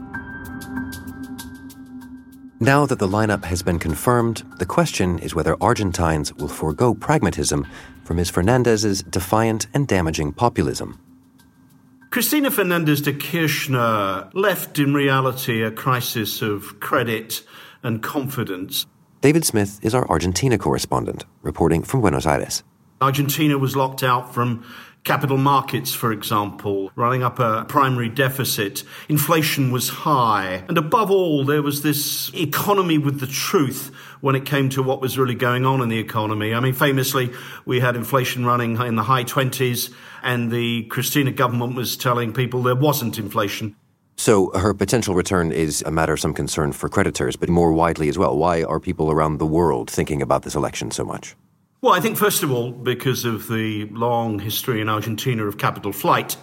Now 2.61 2.87
that 2.87 3.00
the 3.00 3.09
lineup 3.09 3.45
has 3.45 3.65
been 3.65 3.81
confirmed, 3.81 4.45
the 4.59 4.65
question 4.65 5.19
is 5.19 5.35
whether 5.35 5.57
Argentines 5.61 6.33
will 6.35 6.49
forego 6.49 6.95
pragmatism 6.95 7.67
for 8.05 8.15
Ms. 8.15 8.31
Fernandez's 8.31 9.03
defiant 9.03 9.67
and 9.75 9.88
damaging 9.88 10.33
populism. 10.33 11.00
Cristina 12.11 12.53
Fernandez 12.53 13.03
de 13.03 13.12
Kirchner 13.12 14.31
left 14.35 14.79
in 14.79 14.95
reality 14.95 15.65
a 15.65 15.73
crisis 15.73 16.43
of 16.43 16.79
credit 16.79 17.43
and 17.83 18.05
confidence. 18.05 18.87
David 19.23 19.46
Smith 19.46 19.80
is 19.82 19.94
our 19.94 20.06
Argentina 20.11 20.58
correspondent, 20.58 21.25
reporting 21.42 21.82
from 21.82 22.02
Buenos 22.02 22.26
Aires. 22.26 22.62
Argentina 23.00 23.56
was 23.56 23.75
locked 23.75 24.02
out 24.02 24.35
from 24.35 24.64
capital 25.04 25.38
markets, 25.38 25.94
for 25.94 26.12
example, 26.12 26.90
running 26.96 27.23
up 27.23 27.38
a 27.38 27.64
primary 27.66 28.11
deficit. 28.11 28.85
Inflation 29.08 29.70
was 29.70 29.88
high. 29.88 30.64
And 30.68 30.76
above 30.76 31.11
all, 31.11 31.44
there 31.44 31.62
was 31.62 31.82
this 31.82 32.30
economy 32.35 32.99
with 32.99 33.20
the 33.20 33.26
truth 33.26 33.90
when 34.20 34.35
it 34.35 34.44
came 34.44 34.68
to 34.70 34.82
what 34.82 35.00
was 35.00 35.16
really 35.16 35.35
going 35.35 35.64
on 35.64 35.80
in 35.80 35.88
the 35.88 35.99
economy. 35.99 36.52
I 36.52 36.61
mean, 36.61 36.75
famously, 36.75 37.32
we 37.64 37.80
had 37.80 37.96
inflation 37.96 38.44
running 38.44 38.76
in 38.76 38.96
the 38.96 39.04
high 39.04 39.25
20s, 39.25 39.94
and 40.23 40.50
the 40.50 40.85
Cristina 40.85 41.30
government 41.30 41.75
was 41.75 41.96
telling 41.96 42.35
people 42.35 42.62
there 42.62 42.75
wasn't 42.75 43.18
inflation. 43.18 43.76
So 44.16 44.50
her 44.58 44.73
potential 44.73 45.14
return 45.14 45.52
is 45.52 45.82
a 45.82 45.90
matter 45.90 46.14
of 46.14 46.20
some 46.20 46.32
concern 46.32 46.73
for 46.73 46.88
creditors, 46.88 47.37
but 47.37 47.50
more 47.50 47.73
widely 47.73 48.08
as 48.08 48.16
well. 48.16 48.37
Why 48.37 48.62
are 48.62 48.80
people 48.80 49.11
around 49.11 49.38
the 49.38 49.46
world 49.46 49.90
thinking 49.90 50.23
about 50.23 50.42
this 50.42 50.54
election 50.54 50.90
so 50.90 51.04
much? 51.04 51.37
Well, 51.82 51.92
I 51.92 52.00
think, 52.00 52.16
first 52.16 52.42
of 52.42 52.50
all, 52.50 52.73
because 52.73 53.26
of 53.26 53.49
the 53.49 53.85
long 53.90 54.38
history 54.38 54.80
in 54.80 54.88
Argentina 54.88 55.44
of 55.44 55.58
capital 55.58 55.92
flight, 55.92 56.38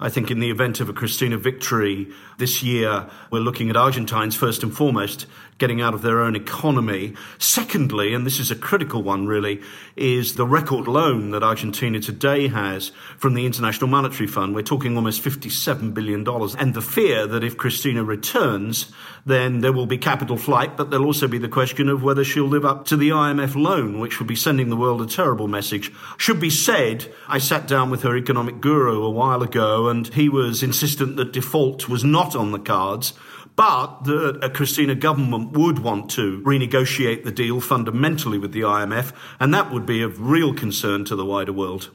I 0.00 0.08
think 0.08 0.30
in 0.30 0.38
the 0.38 0.50
event 0.50 0.80
of 0.80 0.88
a 0.88 0.92
Cristina 0.94 1.36
victory 1.36 2.08
this 2.38 2.62
year, 2.62 3.08
we're 3.30 3.40
looking 3.40 3.68
at 3.68 3.76
Argentines 3.76 4.34
first 4.34 4.62
and 4.62 4.74
foremost 4.74 5.26
getting 5.58 5.80
out 5.80 5.92
of 5.92 6.02
their 6.02 6.20
own 6.20 6.36
economy. 6.36 7.14
Secondly, 7.38 8.14
and 8.14 8.24
this 8.24 8.38
is 8.38 8.50
a 8.50 8.56
critical 8.56 9.02
one 9.02 9.26
really, 9.26 9.60
is 9.96 10.36
the 10.36 10.46
record 10.46 10.86
loan 10.86 11.32
that 11.32 11.42
Argentina 11.42 12.00
today 12.00 12.48
has 12.48 12.92
from 13.16 13.34
the 13.34 13.44
International 13.44 13.88
Monetary 13.88 14.28
Fund. 14.28 14.54
We're 14.54 14.62
talking 14.62 14.96
almost 14.96 15.22
$57 15.22 15.92
billion. 15.92 16.26
And 16.58 16.74
the 16.74 16.80
fear 16.80 17.26
that 17.26 17.42
if 17.42 17.56
Cristina 17.56 18.04
returns, 18.04 18.92
then 19.26 19.60
there 19.60 19.72
will 19.72 19.86
be 19.86 19.98
capital 19.98 20.36
flight, 20.36 20.76
but 20.76 20.90
there'll 20.90 21.06
also 21.06 21.26
be 21.26 21.38
the 21.38 21.48
question 21.48 21.88
of 21.88 22.02
whether 22.02 22.24
she'll 22.24 22.46
live 22.46 22.64
up 22.64 22.86
to 22.86 22.96
the 22.96 23.10
IMF 23.10 23.54
loan, 23.56 23.98
which 23.98 24.20
would 24.20 24.28
be 24.28 24.36
sending 24.36 24.70
the 24.70 24.76
world 24.76 25.02
a 25.02 25.06
terrible 25.06 25.48
message. 25.48 25.92
Should 26.16 26.40
be 26.40 26.50
said, 26.50 27.12
I 27.26 27.38
sat 27.38 27.66
down 27.66 27.90
with 27.90 28.02
her 28.02 28.16
economic 28.16 28.60
guru 28.60 29.02
a 29.02 29.10
while 29.10 29.42
ago, 29.42 29.88
and 29.88 30.06
he 30.08 30.28
was 30.28 30.62
insistent 30.62 31.16
that 31.16 31.32
default 31.32 31.88
was 31.88 32.04
not 32.04 32.36
on 32.36 32.52
the 32.52 32.58
cards 32.58 33.12
but 33.58 34.04
that 34.04 34.38
a 34.40 34.48
Cristina 34.48 34.94
government 34.94 35.50
would 35.58 35.80
want 35.80 36.08
to 36.12 36.40
renegotiate 36.42 37.24
the 37.24 37.32
deal 37.32 37.60
fundamentally 37.60 38.38
with 38.38 38.52
the 38.52 38.60
IMF, 38.60 39.12
and 39.40 39.52
that 39.52 39.72
would 39.72 39.84
be 39.84 40.00
of 40.00 40.20
real 40.20 40.54
concern 40.54 41.04
to 41.06 41.16
the 41.16 41.24
wider 41.24 41.52
world. 41.52 41.90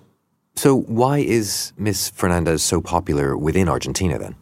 So, 0.58 0.76
why 0.76 1.20
is 1.20 1.72
Ms. 1.78 2.10
Fernandez 2.10 2.64
so 2.64 2.82
popular 2.82 3.38
within 3.38 3.70
Argentina 3.70 4.20
then? 4.20 4.36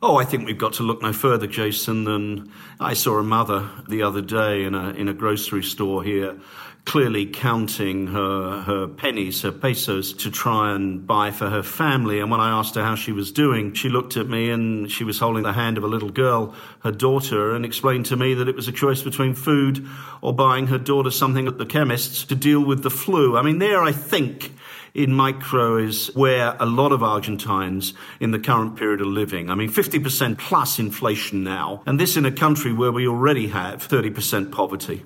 Oh, 0.00 0.16
I 0.16 0.24
think 0.24 0.46
we've 0.46 0.56
got 0.56 0.72
to 0.74 0.82
look 0.82 1.02
no 1.02 1.12
further, 1.12 1.46
Jason, 1.46 2.04
than 2.04 2.50
I 2.80 2.94
saw 2.94 3.18
a 3.18 3.22
mother 3.22 3.68
the 3.86 4.02
other 4.02 4.22
day 4.22 4.64
in 4.64 4.74
a, 4.74 4.90
in 4.94 5.08
a 5.08 5.14
grocery 5.14 5.62
store 5.62 6.02
here 6.02 6.40
clearly 6.84 7.26
counting 7.26 8.08
her, 8.08 8.60
her 8.62 8.88
pennies, 8.88 9.42
her 9.42 9.52
pesos 9.52 10.12
to 10.12 10.30
try 10.30 10.74
and 10.74 11.06
buy 11.06 11.30
for 11.30 11.48
her 11.48 11.62
family. 11.62 12.18
And 12.18 12.30
when 12.30 12.40
I 12.40 12.50
asked 12.50 12.74
her 12.74 12.82
how 12.82 12.96
she 12.96 13.12
was 13.12 13.30
doing, 13.30 13.72
she 13.72 13.88
looked 13.88 14.16
at 14.16 14.28
me 14.28 14.50
and 14.50 14.90
she 14.90 15.04
was 15.04 15.18
holding 15.18 15.44
the 15.44 15.52
hand 15.52 15.78
of 15.78 15.84
a 15.84 15.86
little 15.86 16.10
girl, 16.10 16.54
her 16.80 16.90
daughter, 16.90 17.54
and 17.54 17.64
explained 17.64 18.06
to 18.06 18.16
me 18.16 18.34
that 18.34 18.48
it 18.48 18.56
was 18.56 18.68
a 18.68 18.72
choice 18.72 19.00
between 19.00 19.34
food 19.34 19.86
or 20.20 20.34
buying 20.34 20.66
her 20.66 20.78
daughter 20.78 21.10
something 21.10 21.46
at 21.46 21.58
the 21.58 21.66
chemist's 21.66 22.24
to 22.24 22.34
deal 22.34 22.64
with 22.64 22.82
the 22.82 22.90
flu. 22.90 23.36
I 23.36 23.42
mean, 23.42 23.58
there 23.58 23.82
I 23.82 23.92
think 23.92 24.52
in 24.92 25.12
micro 25.12 25.78
is 25.78 26.08
where 26.14 26.56
a 26.58 26.66
lot 26.66 26.92
of 26.92 27.02
Argentines 27.02 27.94
in 28.20 28.32
the 28.32 28.38
current 28.38 28.76
period 28.76 29.00
are 29.00 29.06
living. 29.06 29.50
I 29.50 29.54
mean, 29.54 29.70
50% 29.70 30.36
plus 30.36 30.78
inflation 30.78 31.44
now, 31.44 31.82
and 31.86 31.98
this 31.98 32.16
in 32.16 32.26
a 32.26 32.32
country 32.32 32.72
where 32.72 32.92
we 32.92 33.06
already 33.06 33.48
have 33.48 33.86
30% 33.86 34.52
poverty. 34.52 35.04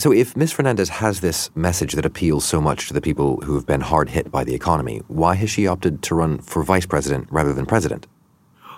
So, 0.00 0.10
if 0.12 0.34
Ms. 0.34 0.52
Fernandez 0.52 0.88
has 0.88 1.20
this 1.20 1.54
message 1.54 1.92
that 1.92 2.06
appeals 2.06 2.46
so 2.46 2.58
much 2.58 2.88
to 2.88 2.94
the 2.94 3.02
people 3.02 3.38
who 3.42 3.54
have 3.54 3.66
been 3.66 3.82
hard 3.82 4.08
hit 4.08 4.30
by 4.30 4.44
the 4.44 4.54
economy, 4.54 5.02
why 5.08 5.34
has 5.34 5.50
she 5.50 5.66
opted 5.66 6.00
to 6.04 6.14
run 6.14 6.38
for 6.38 6.62
vice 6.62 6.86
president 6.86 7.28
rather 7.30 7.52
than 7.52 7.66
president? 7.66 8.06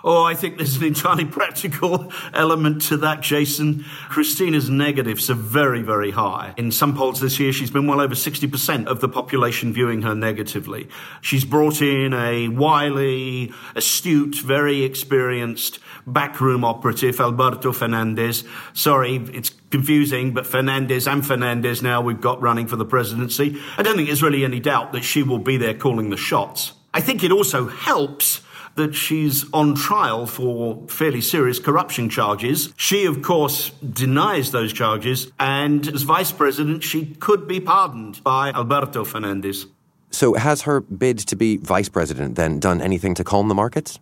Oh, 0.02 0.24
I 0.24 0.34
think 0.34 0.56
there's 0.56 0.78
an 0.78 0.82
entirely 0.82 1.24
practical 1.38 2.12
element 2.34 2.82
to 2.82 2.96
that, 2.96 3.20
Jason. 3.20 3.84
Cristina's 4.08 4.68
negatives 4.68 5.30
are 5.30 5.34
very, 5.34 5.80
very 5.80 6.10
high. 6.10 6.54
In 6.56 6.72
some 6.72 6.96
polls 6.96 7.20
this 7.20 7.38
year, 7.38 7.52
she's 7.52 7.70
been 7.70 7.86
well 7.86 8.00
over 8.00 8.16
60% 8.16 8.86
of 8.86 9.00
the 9.00 9.08
population 9.08 9.72
viewing 9.72 10.02
her 10.02 10.16
negatively. 10.16 10.88
She's 11.20 11.44
brought 11.44 11.80
in 11.80 12.14
a 12.14 12.48
wily, 12.48 13.52
astute, 13.76 14.40
very 14.40 14.82
experienced 14.82 15.78
backroom 16.04 16.64
operative, 16.64 17.20
Alberto 17.20 17.70
Fernandez. 17.70 18.42
Sorry, 18.72 19.18
it's 19.32 19.52
confusing, 19.72 20.32
but 20.32 20.46
Fernandez 20.46 21.08
and 21.08 21.26
Fernandez 21.26 21.82
now 21.82 22.00
we've 22.00 22.20
got 22.20 22.40
running 22.40 22.68
for 22.68 22.76
the 22.76 22.84
presidency. 22.84 23.60
I 23.76 23.82
don't 23.82 23.96
think 23.96 24.08
there's 24.08 24.22
really 24.22 24.44
any 24.44 24.60
doubt 24.60 24.92
that 24.92 25.02
she 25.02 25.24
will 25.24 25.38
be 25.38 25.56
there 25.56 25.74
calling 25.74 26.10
the 26.10 26.16
shots. 26.16 26.74
I 26.94 27.00
think 27.00 27.24
it 27.24 27.32
also 27.32 27.66
helps 27.66 28.42
that 28.74 28.94
she's 28.94 29.44
on 29.52 29.74
trial 29.74 30.26
for 30.26 30.86
fairly 30.88 31.20
serious 31.20 31.58
corruption 31.58 32.08
charges. 32.08 32.72
She, 32.76 33.04
of 33.04 33.22
course, 33.22 33.70
denies 33.70 34.50
those 34.50 34.72
charges, 34.72 35.30
and 35.38 35.86
as 35.88 36.02
vice 36.02 36.32
president, 36.32 36.82
she 36.82 37.06
could 37.06 37.46
be 37.46 37.60
pardoned 37.60 38.22
by 38.22 38.50
Alberto 38.50 39.04
Fernandez. 39.04 39.66
So, 40.10 40.34
has 40.34 40.62
her 40.62 40.80
bid 40.80 41.18
to 41.18 41.36
be 41.36 41.56
vice 41.56 41.88
president 41.88 42.36
then 42.36 42.60
done 42.60 42.80
anything 42.80 43.14
to 43.14 43.24
calm 43.24 43.48
the 43.48 43.54
markets? 43.54 43.98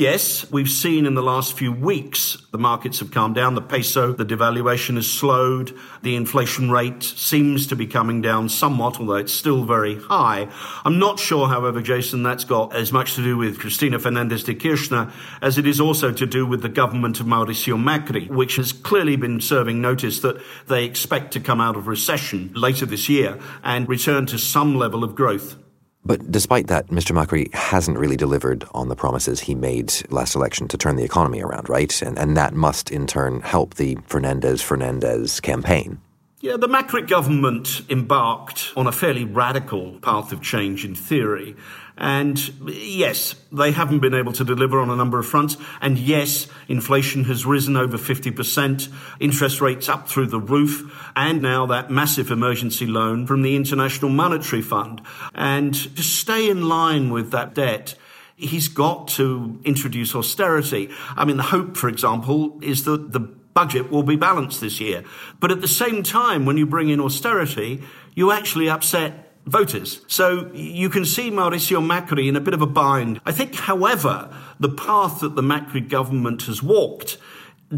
Yes, 0.00 0.50
we've 0.50 0.70
seen 0.70 1.04
in 1.04 1.12
the 1.12 1.22
last 1.22 1.58
few 1.58 1.70
weeks 1.70 2.38
the 2.52 2.58
markets 2.58 3.00
have 3.00 3.10
calmed 3.10 3.34
down. 3.34 3.54
The 3.54 3.60
peso, 3.60 4.12
the 4.14 4.24
devaluation 4.24 4.94
has 4.94 5.06
slowed. 5.06 5.76
The 6.00 6.16
inflation 6.16 6.70
rate 6.70 7.02
seems 7.02 7.66
to 7.66 7.76
be 7.76 7.86
coming 7.86 8.22
down 8.22 8.48
somewhat, 8.48 8.98
although 8.98 9.16
it's 9.16 9.30
still 9.30 9.62
very 9.64 10.00
high. 10.00 10.48
I'm 10.86 10.98
not 10.98 11.20
sure, 11.20 11.48
however, 11.48 11.82
Jason, 11.82 12.22
that's 12.22 12.44
got 12.44 12.74
as 12.74 12.94
much 12.94 13.16
to 13.16 13.22
do 13.22 13.36
with 13.36 13.58
Cristina 13.58 13.98
Fernandez 13.98 14.42
de 14.42 14.54
Kirchner 14.54 15.12
as 15.42 15.58
it 15.58 15.66
is 15.66 15.82
also 15.82 16.12
to 16.12 16.24
do 16.24 16.46
with 16.46 16.62
the 16.62 16.70
government 16.70 17.20
of 17.20 17.26
Mauricio 17.26 17.76
Macri, 17.76 18.26
which 18.30 18.56
has 18.56 18.72
clearly 18.72 19.16
been 19.16 19.38
serving 19.38 19.82
notice 19.82 20.20
that 20.20 20.40
they 20.66 20.86
expect 20.86 21.34
to 21.34 21.40
come 21.40 21.60
out 21.60 21.76
of 21.76 21.88
recession 21.88 22.50
later 22.54 22.86
this 22.86 23.10
year 23.10 23.38
and 23.62 23.86
return 23.86 24.24
to 24.24 24.38
some 24.38 24.78
level 24.78 25.04
of 25.04 25.14
growth. 25.14 25.56
But 26.04 26.32
despite 26.32 26.68
that, 26.68 26.88
Mr. 26.88 27.12
Macri 27.12 27.52
hasn't 27.54 27.98
really 27.98 28.16
delivered 28.16 28.64
on 28.72 28.88
the 28.88 28.96
promises 28.96 29.40
he 29.40 29.54
made 29.54 29.92
last 30.10 30.34
election 30.34 30.66
to 30.68 30.78
turn 30.78 30.96
the 30.96 31.04
economy 31.04 31.42
around, 31.42 31.68
right? 31.68 32.00
And, 32.02 32.18
and 32.18 32.36
that 32.36 32.54
must 32.54 32.90
in 32.90 33.06
turn 33.06 33.40
help 33.40 33.74
the 33.74 33.98
Fernandez 34.06 34.62
Fernandez 34.62 35.40
campaign. 35.40 36.00
Yeah, 36.42 36.56
the 36.56 36.68
Macri 36.68 37.06
government 37.06 37.82
embarked 37.90 38.72
on 38.74 38.86
a 38.86 38.92
fairly 38.92 39.24
radical 39.24 39.98
path 40.00 40.32
of 40.32 40.40
change 40.40 40.86
in 40.86 40.94
theory. 40.94 41.54
And 42.00 42.38
yes, 42.66 43.34
they 43.52 43.72
haven't 43.72 44.00
been 44.00 44.14
able 44.14 44.32
to 44.32 44.44
deliver 44.44 44.80
on 44.80 44.88
a 44.88 44.96
number 44.96 45.18
of 45.18 45.26
fronts. 45.26 45.58
And 45.82 45.98
yes, 45.98 46.46
inflation 46.66 47.24
has 47.24 47.44
risen 47.44 47.76
over 47.76 47.98
50%, 47.98 48.88
interest 49.20 49.60
rates 49.60 49.88
up 49.88 50.08
through 50.08 50.28
the 50.28 50.40
roof, 50.40 50.90
and 51.14 51.42
now 51.42 51.66
that 51.66 51.90
massive 51.90 52.30
emergency 52.30 52.86
loan 52.86 53.26
from 53.26 53.42
the 53.42 53.54
International 53.54 54.10
Monetary 54.10 54.62
Fund. 54.62 55.02
And 55.34 55.74
to 55.74 56.02
stay 56.02 56.48
in 56.48 56.68
line 56.68 57.10
with 57.10 57.32
that 57.32 57.54
debt, 57.54 57.94
he's 58.34 58.68
got 58.68 59.08
to 59.08 59.60
introduce 59.64 60.14
austerity. 60.14 60.88
I 61.16 61.26
mean, 61.26 61.36
the 61.36 61.42
hope, 61.42 61.76
for 61.76 61.90
example, 61.90 62.58
is 62.62 62.84
that 62.84 63.12
the 63.12 63.20
budget 63.20 63.90
will 63.90 64.04
be 64.04 64.16
balanced 64.16 64.62
this 64.62 64.80
year. 64.80 65.04
But 65.38 65.50
at 65.50 65.60
the 65.60 65.68
same 65.68 66.02
time, 66.02 66.46
when 66.46 66.56
you 66.56 66.64
bring 66.64 66.88
in 66.88 66.98
austerity, 66.98 67.82
you 68.14 68.32
actually 68.32 68.70
upset 68.70 69.29
voters. 69.50 70.00
So 70.06 70.50
you 70.54 70.88
can 70.88 71.04
see 71.04 71.30
Mauricio 71.30 71.84
Macri 71.84 72.28
in 72.28 72.36
a 72.36 72.40
bit 72.40 72.54
of 72.54 72.62
a 72.62 72.66
bind. 72.66 73.20
I 73.26 73.32
think, 73.32 73.54
however, 73.54 74.34
the 74.58 74.68
path 74.68 75.20
that 75.20 75.34
the 75.34 75.42
Macri 75.42 75.86
government 75.86 76.42
has 76.42 76.62
walked 76.62 77.18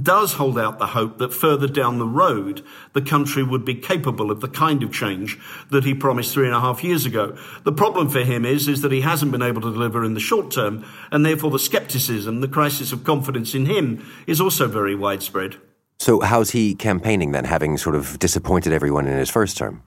does 0.00 0.34
hold 0.34 0.58
out 0.58 0.78
the 0.78 0.88
hope 0.88 1.18
that 1.18 1.34
further 1.34 1.66
down 1.66 1.98
the 1.98 2.06
road, 2.06 2.64
the 2.94 3.02
country 3.02 3.42
would 3.42 3.64
be 3.64 3.74
capable 3.74 4.30
of 4.30 4.40
the 4.40 4.48
kind 4.48 4.82
of 4.82 4.92
change 4.92 5.38
that 5.70 5.84
he 5.84 5.92
promised 5.92 6.32
three 6.32 6.46
and 6.46 6.54
a 6.54 6.60
half 6.60 6.82
years 6.82 7.04
ago. 7.04 7.36
The 7.64 7.72
problem 7.72 8.08
for 8.08 8.20
him 8.20 8.46
is, 8.46 8.68
is 8.68 8.80
that 8.80 8.92
he 8.92 9.02
hasn't 9.02 9.32
been 9.32 9.42
able 9.42 9.60
to 9.60 9.72
deliver 9.72 10.02
in 10.02 10.14
the 10.14 10.20
short 10.20 10.50
term, 10.50 10.84
and 11.10 11.26
therefore 11.26 11.50
the 11.50 11.58
skepticism, 11.58 12.40
the 12.40 12.48
crisis 12.48 12.92
of 12.92 13.04
confidence 13.04 13.54
in 13.54 13.66
him 13.66 14.04
is 14.26 14.40
also 14.40 14.66
very 14.66 14.94
widespread. 14.94 15.56
So, 15.98 16.20
how's 16.20 16.50
he 16.50 16.74
campaigning 16.74 17.32
then, 17.32 17.44
having 17.44 17.76
sort 17.76 17.94
of 17.94 18.18
disappointed 18.18 18.72
everyone 18.72 19.06
in 19.06 19.16
his 19.16 19.30
first 19.30 19.56
term? 19.58 19.82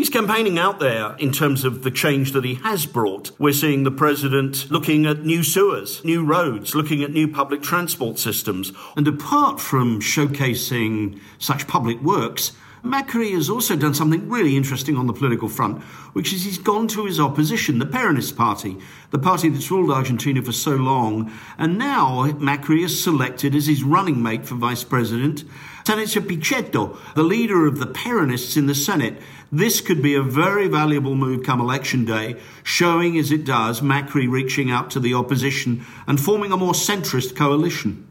He's 0.00 0.08
campaigning 0.08 0.58
out 0.58 0.80
there 0.80 1.14
in 1.18 1.30
terms 1.30 1.62
of 1.62 1.82
the 1.82 1.90
change 1.90 2.32
that 2.32 2.42
he 2.42 2.54
has 2.54 2.86
brought. 2.86 3.32
We're 3.38 3.52
seeing 3.52 3.82
the 3.82 3.90
president 3.90 4.70
looking 4.70 5.04
at 5.04 5.26
new 5.26 5.42
sewers, 5.42 6.02
new 6.02 6.24
roads, 6.24 6.74
looking 6.74 7.02
at 7.02 7.10
new 7.10 7.28
public 7.28 7.60
transport 7.60 8.18
systems. 8.18 8.72
And 8.96 9.06
apart 9.06 9.60
from 9.60 10.00
showcasing 10.00 11.20
such 11.38 11.68
public 11.68 12.00
works, 12.00 12.52
Macri 12.82 13.34
has 13.34 13.50
also 13.50 13.76
done 13.76 13.92
something 13.92 14.26
really 14.26 14.56
interesting 14.56 14.96
on 14.96 15.06
the 15.06 15.12
political 15.12 15.50
front, 15.50 15.82
which 16.14 16.32
is 16.32 16.44
he's 16.44 16.56
gone 16.56 16.88
to 16.88 17.04
his 17.04 17.20
opposition, 17.20 17.78
the 17.78 17.84
Peronist 17.84 18.38
Party, 18.38 18.78
the 19.10 19.18
party 19.18 19.50
that's 19.50 19.70
ruled 19.70 19.90
Argentina 19.90 20.40
for 20.40 20.52
so 20.52 20.76
long. 20.76 21.30
And 21.58 21.76
now 21.76 22.24
Macri 22.32 22.82
is 22.82 23.02
selected 23.04 23.54
as 23.54 23.66
his 23.66 23.84
running 23.84 24.22
mate 24.22 24.46
for 24.46 24.54
vice 24.54 24.82
president, 24.82 25.44
Senator 25.84 26.20
Pichetto, 26.20 26.96
the 27.14 27.22
leader 27.22 27.66
of 27.66 27.78
the 27.78 27.86
Peronists 27.86 28.56
in 28.56 28.66
the 28.66 28.74
Senate. 28.74 29.20
This 29.52 29.80
could 29.80 30.00
be 30.00 30.14
a 30.14 30.22
very 30.22 30.68
valuable 30.68 31.16
move 31.16 31.44
come 31.44 31.60
election 31.60 32.04
day, 32.04 32.36
showing 32.62 33.18
as 33.18 33.32
it 33.32 33.44
does 33.44 33.80
Macri 33.80 34.30
reaching 34.30 34.70
out 34.70 34.90
to 34.90 35.00
the 35.00 35.14
opposition 35.14 35.84
and 36.06 36.20
forming 36.20 36.52
a 36.52 36.56
more 36.56 36.72
centrist 36.72 37.34
coalition. 37.34 38.06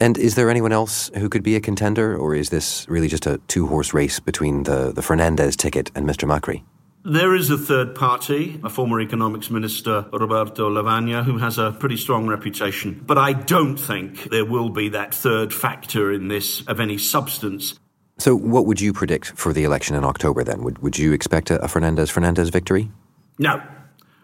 And 0.00 0.18
is 0.18 0.34
there 0.34 0.50
anyone 0.50 0.72
else 0.72 1.10
who 1.16 1.30
could 1.30 1.42
be 1.42 1.56
a 1.56 1.60
contender, 1.60 2.16
or 2.16 2.34
is 2.34 2.50
this 2.50 2.86
really 2.88 3.08
just 3.08 3.26
a 3.26 3.40
two 3.48 3.66
horse 3.66 3.94
race 3.94 4.20
between 4.20 4.64
the, 4.64 4.92
the 4.92 5.02
Fernandez 5.02 5.56
ticket 5.56 5.90
and 5.94 6.06
Mr. 6.06 6.28
Macri? 6.28 6.62
There 7.06 7.34
is 7.34 7.50
a 7.50 7.58
third 7.58 7.94
party, 7.94 8.58
a 8.64 8.70
former 8.70 9.00
economics 9.00 9.50
minister, 9.50 10.06
Roberto 10.10 10.70
Lavagna, 10.70 11.22
who 11.22 11.36
has 11.36 11.58
a 11.58 11.72
pretty 11.72 11.98
strong 11.98 12.26
reputation. 12.26 13.02
But 13.06 13.18
I 13.18 13.34
don't 13.34 13.76
think 13.76 14.30
there 14.30 14.46
will 14.46 14.70
be 14.70 14.88
that 14.90 15.14
third 15.14 15.52
factor 15.52 16.12
in 16.12 16.28
this 16.28 16.66
of 16.66 16.80
any 16.80 16.96
substance. 16.96 17.78
So, 18.18 18.36
what 18.36 18.66
would 18.66 18.80
you 18.80 18.92
predict 18.92 19.32
for 19.36 19.52
the 19.52 19.64
election 19.64 19.96
in 19.96 20.04
October 20.04 20.44
then? 20.44 20.62
Would, 20.62 20.78
would 20.78 20.98
you 20.98 21.12
expect 21.12 21.50
a, 21.50 21.66
Fernandez 21.68 22.10
Fernandez 22.10 22.50
victory? 22.50 22.90
No. 23.38 23.62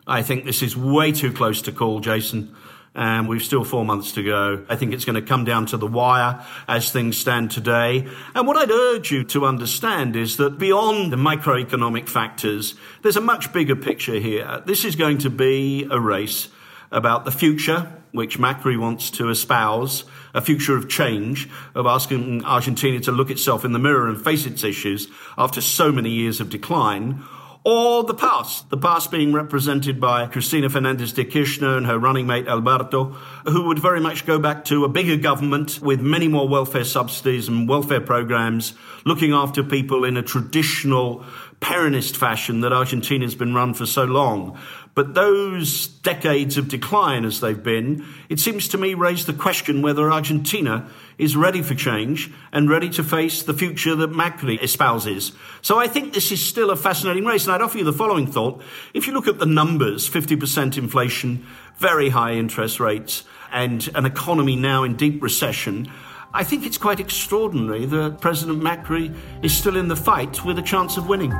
I 0.06 0.22
think 0.22 0.44
this 0.44 0.62
is 0.62 0.76
way 0.76 1.12
too 1.12 1.32
close 1.32 1.62
to 1.62 1.72
call, 1.72 2.00
Jason 2.00 2.54
and 2.94 3.28
we've 3.28 3.42
still 3.42 3.64
four 3.64 3.84
months 3.84 4.12
to 4.12 4.22
go. 4.22 4.64
I 4.68 4.76
think 4.76 4.92
it's 4.92 5.04
going 5.04 5.14
to 5.14 5.22
come 5.22 5.44
down 5.44 5.66
to 5.66 5.76
the 5.76 5.86
wire 5.86 6.44
as 6.66 6.90
things 6.90 7.16
stand 7.16 7.50
today. 7.50 8.06
And 8.34 8.46
what 8.46 8.56
I'd 8.56 8.70
urge 8.70 9.12
you 9.12 9.24
to 9.24 9.46
understand 9.46 10.16
is 10.16 10.38
that 10.38 10.58
beyond 10.58 11.12
the 11.12 11.16
microeconomic 11.16 12.08
factors, 12.08 12.74
there's 13.02 13.16
a 13.16 13.20
much 13.20 13.52
bigger 13.52 13.76
picture 13.76 14.18
here. 14.18 14.62
This 14.66 14.84
is 14.84 14.96
going 14.96 15.18
to 15.18 15.30
be 15.30 15.86
a 15.90 16.00
race 16.00 16.48
about 16.90 17.24
the 17.24 17.30
future, 17.30 17.92
which 18.12 18.38
Macri 18.38 18.78
wants 18.78 19.10
to 19.12 19.28
espouse, 19.28 20.04
a 20.34 20.40
future 20.40 20.76
of 20.76 20.88
change, 20.88 21.48
of 21.74 21.86
asking 21.86 22.44
Argentina 22.44 23.00
to 23.00 23.12
look 23.12 23.30
itself 23.30 23.64
in 23.64 23.72
the 23.72 23.78
mirror 23.78 24.08
and 24.08 24.22
face 24.22 24.46
its 24.46 24.64
issues 24.64 25.08
after 25.38 25.60
so 25.60 25.92
many 25.92 26.10
years 26.10 26.40
of 26.40 26.50
decline, 26.50 27.22
or 27.62 28.04
the 28.04 28.14
past, 28.14 28.70
the 28.70 28.78
past 28.78 29.10
being 29.10 29.34
represented 29.34 30.00
by 30.00 30.26
Cristina 30.26 30.70
Fernandez 30.70 31.12
de 31.12 31.26
Kirchner 31.26 31.76
and 31.76 31.86
her 31.86 31.98
running 31.98 32.26
mate 32.26 32.48
Alberto, 32.48 33.10
who 33.44 33.66
would 33.66 33.78
very 33.78 34.00
much 34.00 34.24
go 34.24 34.38
back 34.38 34.64
to 34.66 34.84
a 34.84 34.88
bigger 34.88 35.16
government 35.16 35.78
with 35.82 36.00
many 36.00 36.26
more 36.26 36.48
welfare 36.48 36.84
subsidies 36.84 37.48
and 37.48 37.68
welfare 37.68 38.00
programs, 38.00 38.72
looking 39.04 39.34
after 39.34 39.62
people 39.62 40.04
in 40.04 40.16
a 40.16 40.22
traditional 40.22 41.22
Peronist 41.60 42.16
fashion 42.16 42.62
that 42.62 42.72
Argentina's 42.72 43.34
been 43.34 43.54
run 43.54 43.74
for 43.74 43.84
so 43.84 44.04
long. 44.04 44.58
But 44.94 45.14
those 45.14 45.86
decades 45.86 46.58
of 46.58 46.68
decline 46.68 47.24
as 47.24 47.40
they've 47.40 47.62
been, 47.62 48.04
it 48.28 48.40
seems 48.40 48.68
to 48.68 48.78
me 48.78 48.94
raise 48.94 49.26
the 49.26 49.32
question 49.32 49.82
whether 49.82 50.10
Argentina 50.10 50.90
is 51.16 51.36
ready 51.36 51.62
for 51.62 51.74
change 51.74 52.30
and 52.52 52.68
ready 52.68 52.90
to 52.90 53.04
face 53.04 53.42
the 53.42 53.54
future 53.54 53.94
that 53.94 54.10
Macri 54.10 54.60
espouses. 54.60 55.32
So 55.62 55.78
I 55.78 55.86
think 55.86 56.12
this 56.12 56.32
is 56.32 56.44
still 56.44 56.70
a 56.70 56.76
fascinating 56.76 57.24
race. 57.24 57.44
And 57.44 57.52
I'd 57.52 57.62
offer 57.62 57.78
you 57.78 57.84
the 57.84 57.92
following 57.92 58.26
thought. 58.26 58.62
If 58.92 59.06
you 59.06 59.12
look 59.12 59.28
at 59.28 59.38
the 59.38 59.46
numbers, 59.46 60.08
50% 60.08 60.76
inflation, 60.76 61.46
very 61.76 62.08
high 62.08 62.32
interest 62.32 62.80
rates, 62.80 63.24
and 63.52 63.88
an 63.94 64.06
economy 64.06 64.56
now 64.56 64.82
in 64.82 64.96
deep 64.96 65.22
recession, 65.22 65.90
I 66.32 66.44
think 66.44 66.64
it's 66.64 66.78
quite 66.78 67.00
extraordinary 67.00 67.86
that 67.86 68.20
President 68.20 68.62
Macri 68.62 69.14
is 69.42 69.56
still 69.56 69.76
in 69.76 69.88
the 69.88 69.96
fight 69.96 70.44
with 70.44 70.58
a 70.58 70.62
chance 70.62 70.96
of 70.96 71.08
winning. 71.08 71.34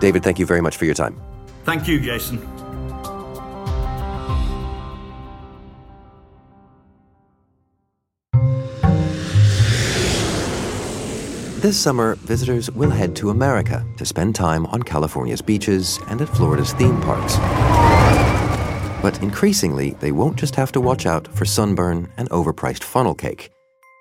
David, 0.00 0.22
thank 0.22 0.38
you 0.38 0.46
very 0.46 0.60
much 0.60 0.76
for 0.76 0.84
your 0.84 0.94
time. 0.94 1.20
Thank 1.66 1.88
you, 1.88 1.98
Jason. 1.98 2.38
This 11.60 11.76
summer, 11.76 12.14
visitors 12.14 12.70
will 12.70 12.90
head 12.90 13.16
to 13.16 13.30
America 13.30 13.84
to 13.96 14.06
spend 14.06 14.36
time 14.36 14.66
on 14.66 14.84
California's 14.84 15.42
beaches 15.42 15.98
and 16.06 16.20
at 16.20 16.28
Florida's 16.28 16.72
theme 16.74 17.00
parks. 17.00 17.36
But 19.02 19.20
increasingly, 19.20 19.90
they 19.98 20.12
won't 20.12 20.36
just 20.36 20.54
have 20.54 20.70
to 20.70 20.80
watch 20.80 21.04
out 21.04 21.26
for 21.34 21.44
sunburn 21.44 22.08
and 22.16 22.30
overpriced 22.30 22.84
funnel 22.84 23.16
cake. 23.16 23.50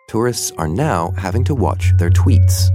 Tourists 0.07 0.51
are 0.59 0.67
now 0.67 1.09
having 1.17 1.43
to 1.45 1.55
watch 1.55 1.93
their 1.97 2.11
tweets. 2.11 2.69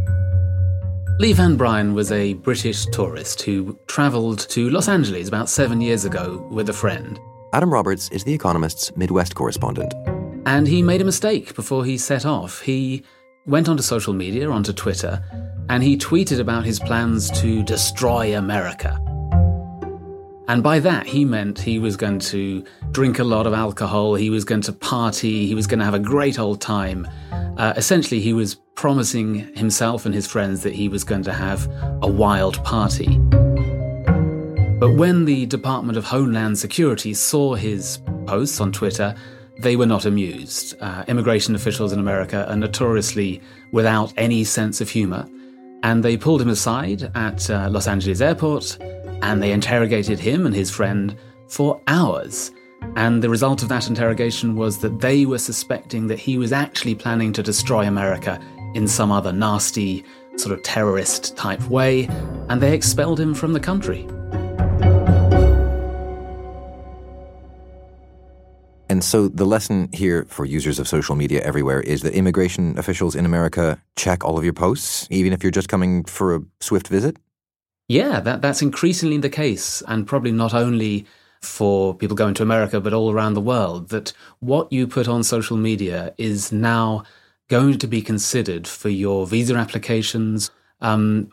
Leigh 1.21 1.35
Van 1.35 1.55
Bryan 1.55 1.93
was 1.93 2.11
a 2.11 2.33
British 2.33 2.87
tourist 2.87 3.43
who 3.43 3.79
travelled 3.89 4.39
to 4.49 4.71
Los 4.71 4.89
Angeles 4.89 5.29
about 5.29 5.51
seven 5.51 5.83
years 5.83 6.07
ago 6.07 6.39
with 6.51 6.71
a 6.71 6.73
friend. 6.73 7.21
Adam 7.53 7.71
Roberts 7.71 8.09
is 8.09 8.25
The 8.25 8.33
Economist's 8.33 8.97
Midwest 8.97 9.35
correspondent. 9.35 9.93
And 10.47 10.67
he 10.67 10.81
made 10.81 11.03
a 11.03 11.05
mistake 11.05 11.55
before 11.55 11.85
he 11.85 11.99
set 11.99 12.25
off. 12.25 12.63
He 12.63 13.05
went 13.45 13.69
onto 13.69 13.83
social 13.83 14.15
media, 14.15 14.51
onto 14.51 14.73
Twitter, 14.73 15.23
and 15.69 15.83
he 15.83 15.99
tweeted 15.99 16.41
about 16.41 16.65
his 16.65 16.81
plans 16.81 17.31
to 17.43 17.63
destroy 17.65 18.35
America. 18.35 18.99
And 20.49 20.63
by 20.63 20.79
that, 20.79 21.07
he 21.07 21.27
meant 21.27 21.59
he 21.59 21.79
was 21.79 21.99
going 21.99 22.21
to 22.21 22.65
drink 22.93 23.19
a 23.19 23.25
lot 23.25 23.47
of 23.47 23.53
alcohol, 23.53 24.15
he 24.15 24.31
was 24.31 24.47
going 24.47 24.63
to 24.63 24.73
party, 24.73 25.47
he 25.47 25.55
was 25.55 25.67
going 25.67 25.81
to 25.81 25.85
have 25.85 25.93
a 25.93 25.99
great 25.99 26.39
old 26.39 26.63
time. 26.63 27.07
Uh, 27.59 27.75
essentially, 27.77 28.23
he 28.23 28.33
was 28.33 28.57
promising 28.81 29.35
himself 29.55 30.07
and 30.07 30.15
his 30.15 30.27
friends 30.27 30.63
that 30.63 30.73
he 30.73 30.89
was 30.89 31.05
going 31.05 31.23
to 31.23 31.35
have 31.35 31.71
a 32.01 32.09
wild 32.09 32.65
party. 32.65 33.19
But 34.79 34.95
when 34.95 35.27
the 35.27 35.45
Department 35.45 35.99
of 35.99 36.05
Homeland 36.07 36.59
Security 36.59 37.13
saw 37.13 37.55
his 37.55 37.99
posts 38.25 38.59
on 38.59 38.73
Twitter, 38.73 39.15
they 39.59 39.77
were 39.77 39.85
not 39.85 40.07
amused. 40.07 40.81
Uh, 40.81 41.05
immigration 41.09 41.55
officials 41.55 41.93
in 41.93 41.99
America 41.99 42.49
are 42.49 42.57
notoriously 42.57 43.43
without 43.71 44.15
any 44.17 44.45
sense 44.45 44.81
of 44.81 44.89
humor, 44.89 45.29
and 45.83 46.03
they 46.03 46.17
pulled 46.17 46.41
him 46.41 46.49
aside 46.49 47.11
at 47.15 47.51
uh, 47.51 47.69
Los 47.71 47.87
Angeles 47.87 48.23
airport 48.23 48.79
and 49.21 49.43
they 49.43 49.53
interrogated 49.53 50.19
him 50.19 50.47
and 50.47 50.55
his 50.55 50.71
friend 50.71 51.15
for 51.49 51.83
hours. 51.87 52.51
And 52.97 53.23
the 53.23 53.29
result 53.29 53.63
of 53.63 53.69
that 53.69 53.89
interrogation 53.89 54.57
was 54.57 54.79
that 54.79 55.01
they 55.01 55.27
were 55.27 55.37
suspecting 55.37 56.07
that 56.07 56.19
he 56.19 56.39
was 56.39 56.51
actually 56.51 56.95
planning 56.95 57.31
to 57.35 57.43
destroy 57.43 57.87
America 57.87 58.41
in 58.75 58.87
some 58.89 59.11
other 59.13 59.33
nasty, 59.33 60.05
sort 60.37 60.57
of 60.57 60.63
terrorist 60.63 61.37
type 61.37 61.63
way, 61.69 62.07
and 62.49 62.61
they 62.61 62.75
expelled 62.75 63.21
him 63.21 63.35
from 63.35 63.53
the 63.53 63.61
country. 63.61 64.07
And 68.91 69.05
so 69.05 69.29
the 69.29 69.45
lesson 69.45 69.89
here 69.93 70.25
for 70.29 70.45
users 70.45 70.81
of 70.81 70.89
social 70.89 71.15
media 71.15 71.41
everywhere 71.43 71.81
is 71.81 72.03
that 72.03 72.13
immigration 72.13 72.77
officials 72.77 73.15
in 73.15 73.25
America 73.25 73.81
check 73.95 74.25
all 74.25 74.37
of 74.37 74.43
your 74.43 74.53
posts, 74.53 75.07
even 75.11 75.33
if 75.33 75.45
you're 75.45 75.53
just 75.53 75.69
coming 75.69 76.03
for 76.05 76.35
a 76.35 76.41
swift 76.61 76.89
visit? 76.89 77.17
Yeah, 77.89 78.19
that, 78.21 78.43
that's 78.43 78.63
increasingly 78.63 79.19
the 79.19 79.31
case, 79.31 79.83
and 79.87 80.07
probably 80.07 80.33
not 80.33 80.55
only 80.55 81.07
for 81.41 81.95
people 81.95 82.17
going 82.17 82.35
to 82.35 82.43
America, 82.43 82.81
but 82.81 82.93
all 82.93 83.13
around 83.13 83.35
the 83.35 83.41
world, 83.41 83.91
that 83.91 84.13
what 84.41 84.73
you 84.73 84.87
put 84.87 85.09
on 85.09 85.23
social 85.23 85.57
media 85.57 86.13
is 86.19 86.53
now 86.53 87.05
going 87.51 87.79
to 87.79 87.87
be 87.87 88.01
considered 88.01 88.67
for 88.67 88.89
your 88.89 89.27
visa 89.27 89.55
applications. 89.55 90.51
Um, 90.81 91.31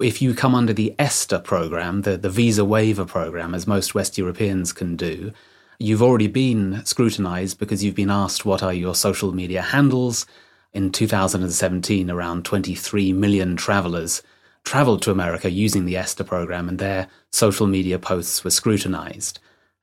if 0.00 0.20
you 0.20 0.34
come 0.34 0.56
under 0.56 0.72
the 0.72 0.94
ESTA 0.98 1.38
program, 1.40 2.02
the, 2.02 2.16
the 2.16 2.30
visa 2.30 2.64
waiver 2.64 3.04
program, 3.04 3.54
as 3.54 3.66
most 3.66 3.94
West 3.94 4.18
Europeans 4.18 4.72
can 4.72 4.96
do, 4.96 5.32
You've 5.80 6.02
already 6.02 6.26
been 6.26 6.84
scrutinized 6.84 7.60
because 7.60 7.84
you've 7.84 7.94
been 7.94 8.10
asked 8.10 8.44
what 8.44 8.64
are 8.64 8.74
your 8.74 8.96
social 8.96 9.32
media 9.32 9.62
handles. 9.62 10.26
In 10.72 10.90
2017, 10.90 12.10
around 12.10 12.44
23 12.44 13.12
million 13.12 13.56
travelers 13.56 14.20
traveled 14.64 15.02
to 15.02 15.12
America 15.12 15.48
using 15.48 15.84
the 15.84 15.96
ESTA 15.96 16.24
program, 16.24 16.68
and 16.68 16.80
their 16.80 17.06
social 17.30 17.68
media 17.68 17.96
posts 17.96 18.42
were 18.42 18.50
scrutinized. 18.50 19.38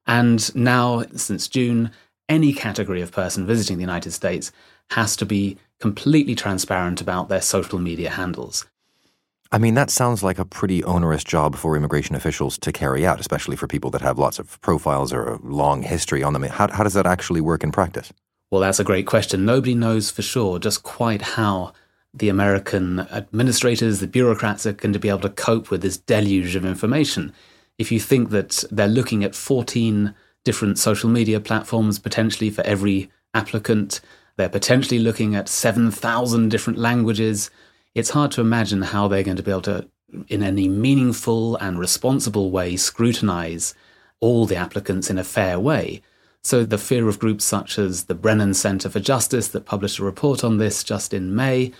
And 0.05 0.53
now, 0.53 1.05
since 1.15 1.47
June, 1.47 1.91
any 2.27 2.51
category 2.51 3.01
of 3.01 3.13
person 3.13 3.47
visiting 3.47 3.77
the 3.77 3.83
United 3.83 4.11
States 4.11 4.51
has 4.91 5.15
to 5.15 5.25
be 5.25 5.57
completely 5.79 6.35
transparent 6.35 7.01
about 7.01 7.29
their 7.29 7.41
social 7.41 7.79
media 7.79 8.09
handles. 8.09 8.65
I 9.51 9.57
mean, 9.57 9.75
that 9.75 9.89
sounds 9.89 10.23
like 10.23 10.39
a 10.39 10.45
pretty 10.45 10.83
onerous 10.83 11.23
job 11.23 11.55
for 11.55 11.77
immigration 11.77 12.15
officials 12.15 12.57
to 12.59 12.71
carry 12.71 13.05
out, 13.05 13.19
especially 13.19 13.55
for 13.55 13.67
people 13.67 13.91
that 13.91 14.01
have 14.01 14.17
lots 14.17 14.39
of 14.39 14.59
profiles 14.61 15.13
or 15.13 15.23
a 15.23 15.39
long 15.41 15.83
history 15.83 16.23
on 16.23 16.33
them. 16.33 16.43
How, 16.43 16.71
how 16.71 16.83
does 16.83 16.93
that 16.93 17.05
actually 17.05 17.41
work 17.41 17.63
in 17.63 17.71
practice? 17.71 18.11
Well, 18.51 18.61
that's 18.61 18.79
a 18.79 18.83
great 18.83 19.05
question. 19.05 19.45
Nobody 19.45 19.75
knows 19.75 20.09
for 20.09 20.21
sure 20.21 20.59
just 20.59 20.83
quite 20.83 21.21
how 21.21 21.73
the 22.13 22.29
American 22.29 23.01
administrators, 23.11 23.99
the 23.99 24.07
bureaucrats 24.07 24.65
are 24.65 24.73
going 24.73 24.93
to 24.93 24.99
be 24.99 25.09
able 25.09 25.19
to 25.19 25.29
cope 25.29 25.69
with 25.69 25.81
this 25.81 25.97
deluge 25.97 26.55
of 26.55 26.65
information. 26.65 27.33
If 27.77 27.91
you 27.91 27.99
think 27.99 28.29
that 28.29 28.63
they're 28.71 28.87
looking 28.87 29.23
at 29.23 29.35
14 29.35 30.15
different 30.45 30.79
social 30.79 31.09
media 31.09 31.39
platforms 31.39 31.99
potentially 31.99 32.49
for 32.49 32.61
every 32.61 33.11
applicant, 33.33 33.99
they're 34.37 34.49
potentially 34.49 34.99
looking 34.99 35.35
at 35.35 35.49
7,000 35.49 36.49
different 36.49 36.79
languages. 36.79 37.49
It's 37.93 38.09
hard 38.09 38.31
to 38.31 38.41
imagine 38.41 38.81
how 38.81 39.07
they're 39.07 39.23
going 39.23 39.37
to 39.37 39.43
be 39.43 39.51
able 39.51 39.61
to, 39.63 39.87
in 40.27 40.43
any 40.43 40.67
meaningful 40.67 41.55
and 41.57 41.79
responsible 41.79 42.51
way, 42.51 42.75
scrutinize 42.75 43.73
all 44.19 44.45
the 44.45 44.55
applicants 44.55 45.09
in 45.09 45.17
a 45.17 45.23
fair 45.23 45.59
way. 45.59 46.01
So, 46.43 46.63
the 46.63 46.77
fear 46.77 47.07
of 47.07 47.19
groups 47.19 47.43
such 47.43 47.79
as 47.79 48.03
the 48.03 48.13
Brennan 48.13 48.53
Center 48.53 48.89
for 48.89 48.99
Justice, 48.99 49.47
that 49.47 49.65
published 49.65 49.99
a 49.99 50.03
report 50.03 50.43
on 50.43 50.57
this 50.57 50.83
just 50.83 51.13
in 51.13 51.35
May, 51.35 51.71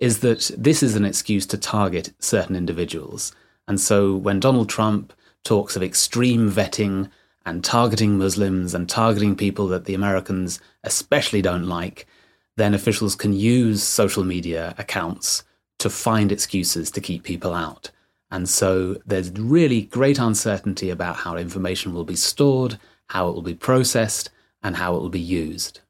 is 0.00 0.20
that 0.20 0.50
this 0.56 0.82
is 0.82 0.96
an 0.96 1.04
excuse 1.04 1.46
to 1.46 1.58
target 1.58 2.12
certain 2.18 2.56
individuals. 2.56 3.32
And 3.68 3.80
so, 3.80 4.16
when 4.16 4.40
Donald 4.40 4.68
Trump 4.68 5.12
talks 5.44 5.76
of 5.76 5.82
extreme 5.82 6.50
vetting 6.50 7.10
and 7.48 7.64
targeting 7.64 8.18
Muslims 8.18 8.74
and 8.74 8.88
targeting 8.90 9.34
people 9.34 9.68
that 9.68 9.86
the 9.86 9.94
Americans 9.94 10.60
especially 10.84 11.40
don't 11.40 11.66
like, 11.66 12.06
then 12.56 12.74
officials 12.74 13.16
can 13.16 13.32
use 13.32 13.82
social 13.82 14.22
media 14.22 14.74
accounts 14.76 15.44
to 15.78 15.88
find 15.88 16.30
excuses 16.30 16.90
to 16.90 17.00
keep 17.00 17.22
people 17.22 17.54
out. 17.54 17.90
And 18.30 18.46
so 18.46 18.98
there's 19.06 19.30
really 19.30 19.82
great 19.82 20.18
uncertainty 20.18 20.90
about 20.90 21.16
how 21.16 21.36
information 21.36 21.94
will 21.94 22.04
be 22.04 22.16
stored, 22.16 22.78
how 23.06 23.30
it 23.30 23.34
will 23.34 23.42
be 23.42 23.54
processed, 23.54 24.28
and 24.62 24.76
how 24.76 24.94
it 24.96 25.00
will 25.00 25.08
be 25.08 25.18
used. 25.18 25.80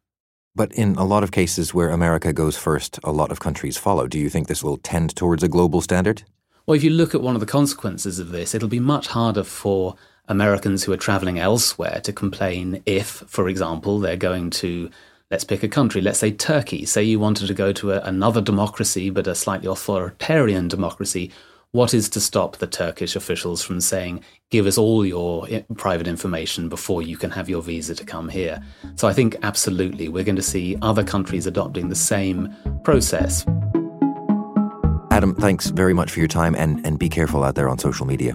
But 0.55 0.73
in 0.75 0.94
a 0.94 1.05
lot 1.05 1.25
of 1.25 1.33
cases 1.33 1.75
where 1.75 1.90
America 1.90 2.33
goes 2.33 2.57
first, 2.57 3.01
a 3.03 3.11
lot 3.11 3.33
of 3.33 3.40
countries 3.40 3.77
follow. 3.77 4.07
Do 4.07 4.21
you 4.21 4.31
think 4.31 4.47
this 4.47 4.62
will 4.62 4.77
tend 4.77 5.16
towards 5.16 5.42
a 5.42 5.49
global 5.49 5.81
standard? 5.81 6.23
Well, 6.66 6.77
if 6.77 6.85
you 6.85 6.90
look 6.90 7.16
at 7.16 7.23
one 7.23 7.35
of 7.35 7.40
the 7.40 7.47
consequences 7.47 8.21
of 8.21 8.29
this, 8.29 8.55
it'll 8.55 8.68
be 8.68 8.79
much 8.79 9.09
harder 9.09 9.42
for 9.42 9.97
Americans 10.29 10.85
who 10.85 10.93
are 10.93 10.99
traveling 10.99 11.38
elsewhere 11.38 12.01
to 12.05 12.12
complain 12.12 12.83
if, 12.87 13.09
for 13.27 13.49
example, 13.49 13.99
they're 13.99 14.17
going 14.17 14.51
to, 14.51 14.91
let's 15.31 15.45
pick 15.45 15.62
a 15.62 15.69
country, 15.69 16.01
let's 16.01 16.19
say 16.19 16.31
Turkey. 16.31 16.85
Say 16.85 17.03
you 17.03 17.19
wanted 17.19 17.47
to 17.47 17.55
go 17.55 17.73
to 17.73 17.93
a, 17.93 18.01
another 18.01 18.41
democracy, 18.41 19.11
but 19.11 19.27
a 19.27 19.35
slightly 19.35 19.69
authoritarian 19.69 20.69
democracy. 20.69 21.33
What 21.73 21.93
is 21.93 22.09
to 22.11 22.21
stop 22.21 22.57
the 22.57 22.67
Turkish 22.67 23.17
officials 23.17 23.62
from 23.62 23.81
saying, 23.81 24.23
give 24.51 24.67
us 24.67 24.79
all 24.79 25.05
your 25.05 25.47
eh, 25.51 25.62
private 25.77 26.07
information 26.07 26.69
before 26.69 27.03
you 27.03 27.17
can 27.17 27.31
have 27.31 27.49
your 27.49 27.62
visa 27.62 27.95
to 27.95 28.05
come 28.05 28.29
here? 28.29 28.62
So 28.97 29.09
I 29.09 29.12
think 29.12 29.37
absolutely 29.43 30.09
we're 30.09 30.25
going 30.25 30.37
to 30.37 30.43
see 30.43 30.77
other 30.83 31.05
countries 31.05 31.47
adopting 31.47 31.88
the 31.88 31.95
same 31.95 32.55
process. 32.85 33.45
Adam, 35.11 35.35
thanks 35.35 35.69
very 35.71 35.95
much 35.95 36.11
for 36.11 36.21
your 36.21 36.29
time 36.29 36.55
and, 36.55 36.85
and 36.87 36.99
be 36.99 37.09
careful 37.09 37.43
out 37.45 37.55
there 37.55 37.69
on 37.69 37.79
social 37.79 38.07
media. 38.07 38.35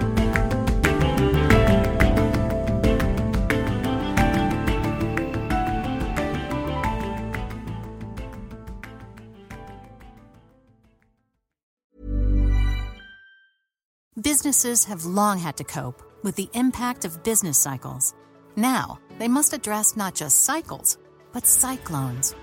Businesses 14.41 14.85
have 14.85 15.05
long 15.05 15.37
had 15.37 15.55
to 15.57 15.63
cope 15.63 16.01
with 16.23 16.35
the 16.35 16.49
impact 16.53 17.05
of 17.05 17.21
business 17.21 17.59
cycles. 17.59 18.15
Now, 18.55 18.97
they 19.19 19.27
must 19.27 19.53
address 19.53 19.95
not 19.95 20.15
just 20.15 20.45
cycles, 20.45 20.97
but 21.31 21.45
cyclones. 21.45 22.33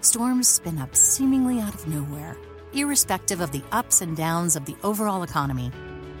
Storms 0.00 0.48
spin 0.48 0.78
up 0.78 0.96
seemingly 0.96 1.60
out 1.60 1.74
of 1.74 1.86
nowhere, 1.86 2.38
irrespective 2.72 3.42
of 3.42 3.52
the 3.52 3.62
ups 3.70 4.00
and 4.00 4.16
downs 4.16 4.56
of 4.56 4.64
the 4.64 4.74
overall 4.82 5.24
economy. 5.24 5.70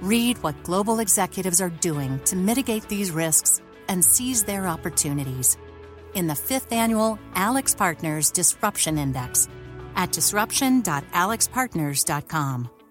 Read 0.02 0.36
what 0.42 0.62
global 0.64 1.00
executives 1.00 1.62
are 1.62 1.70
doing 1.70 2.20
to 2.26 2.36
mitigate 2.36 2.86
these 2.90 3.10
risks 3.10 3.62
and 3.88 4.04
seize 4.04 4.44
their 4.44 4.68
opportunities 4.68 5.56
in 6.12 6.26
the 6.26 6.34
fifth 6.34 6.72
annual 6.72 7.18
AlixPartners 7.36 8.34
Disruption 8.34 8.98
Index 8.98 9.48
at 9.96 10.12
disruption.alixpartners.com. 10.12 12.81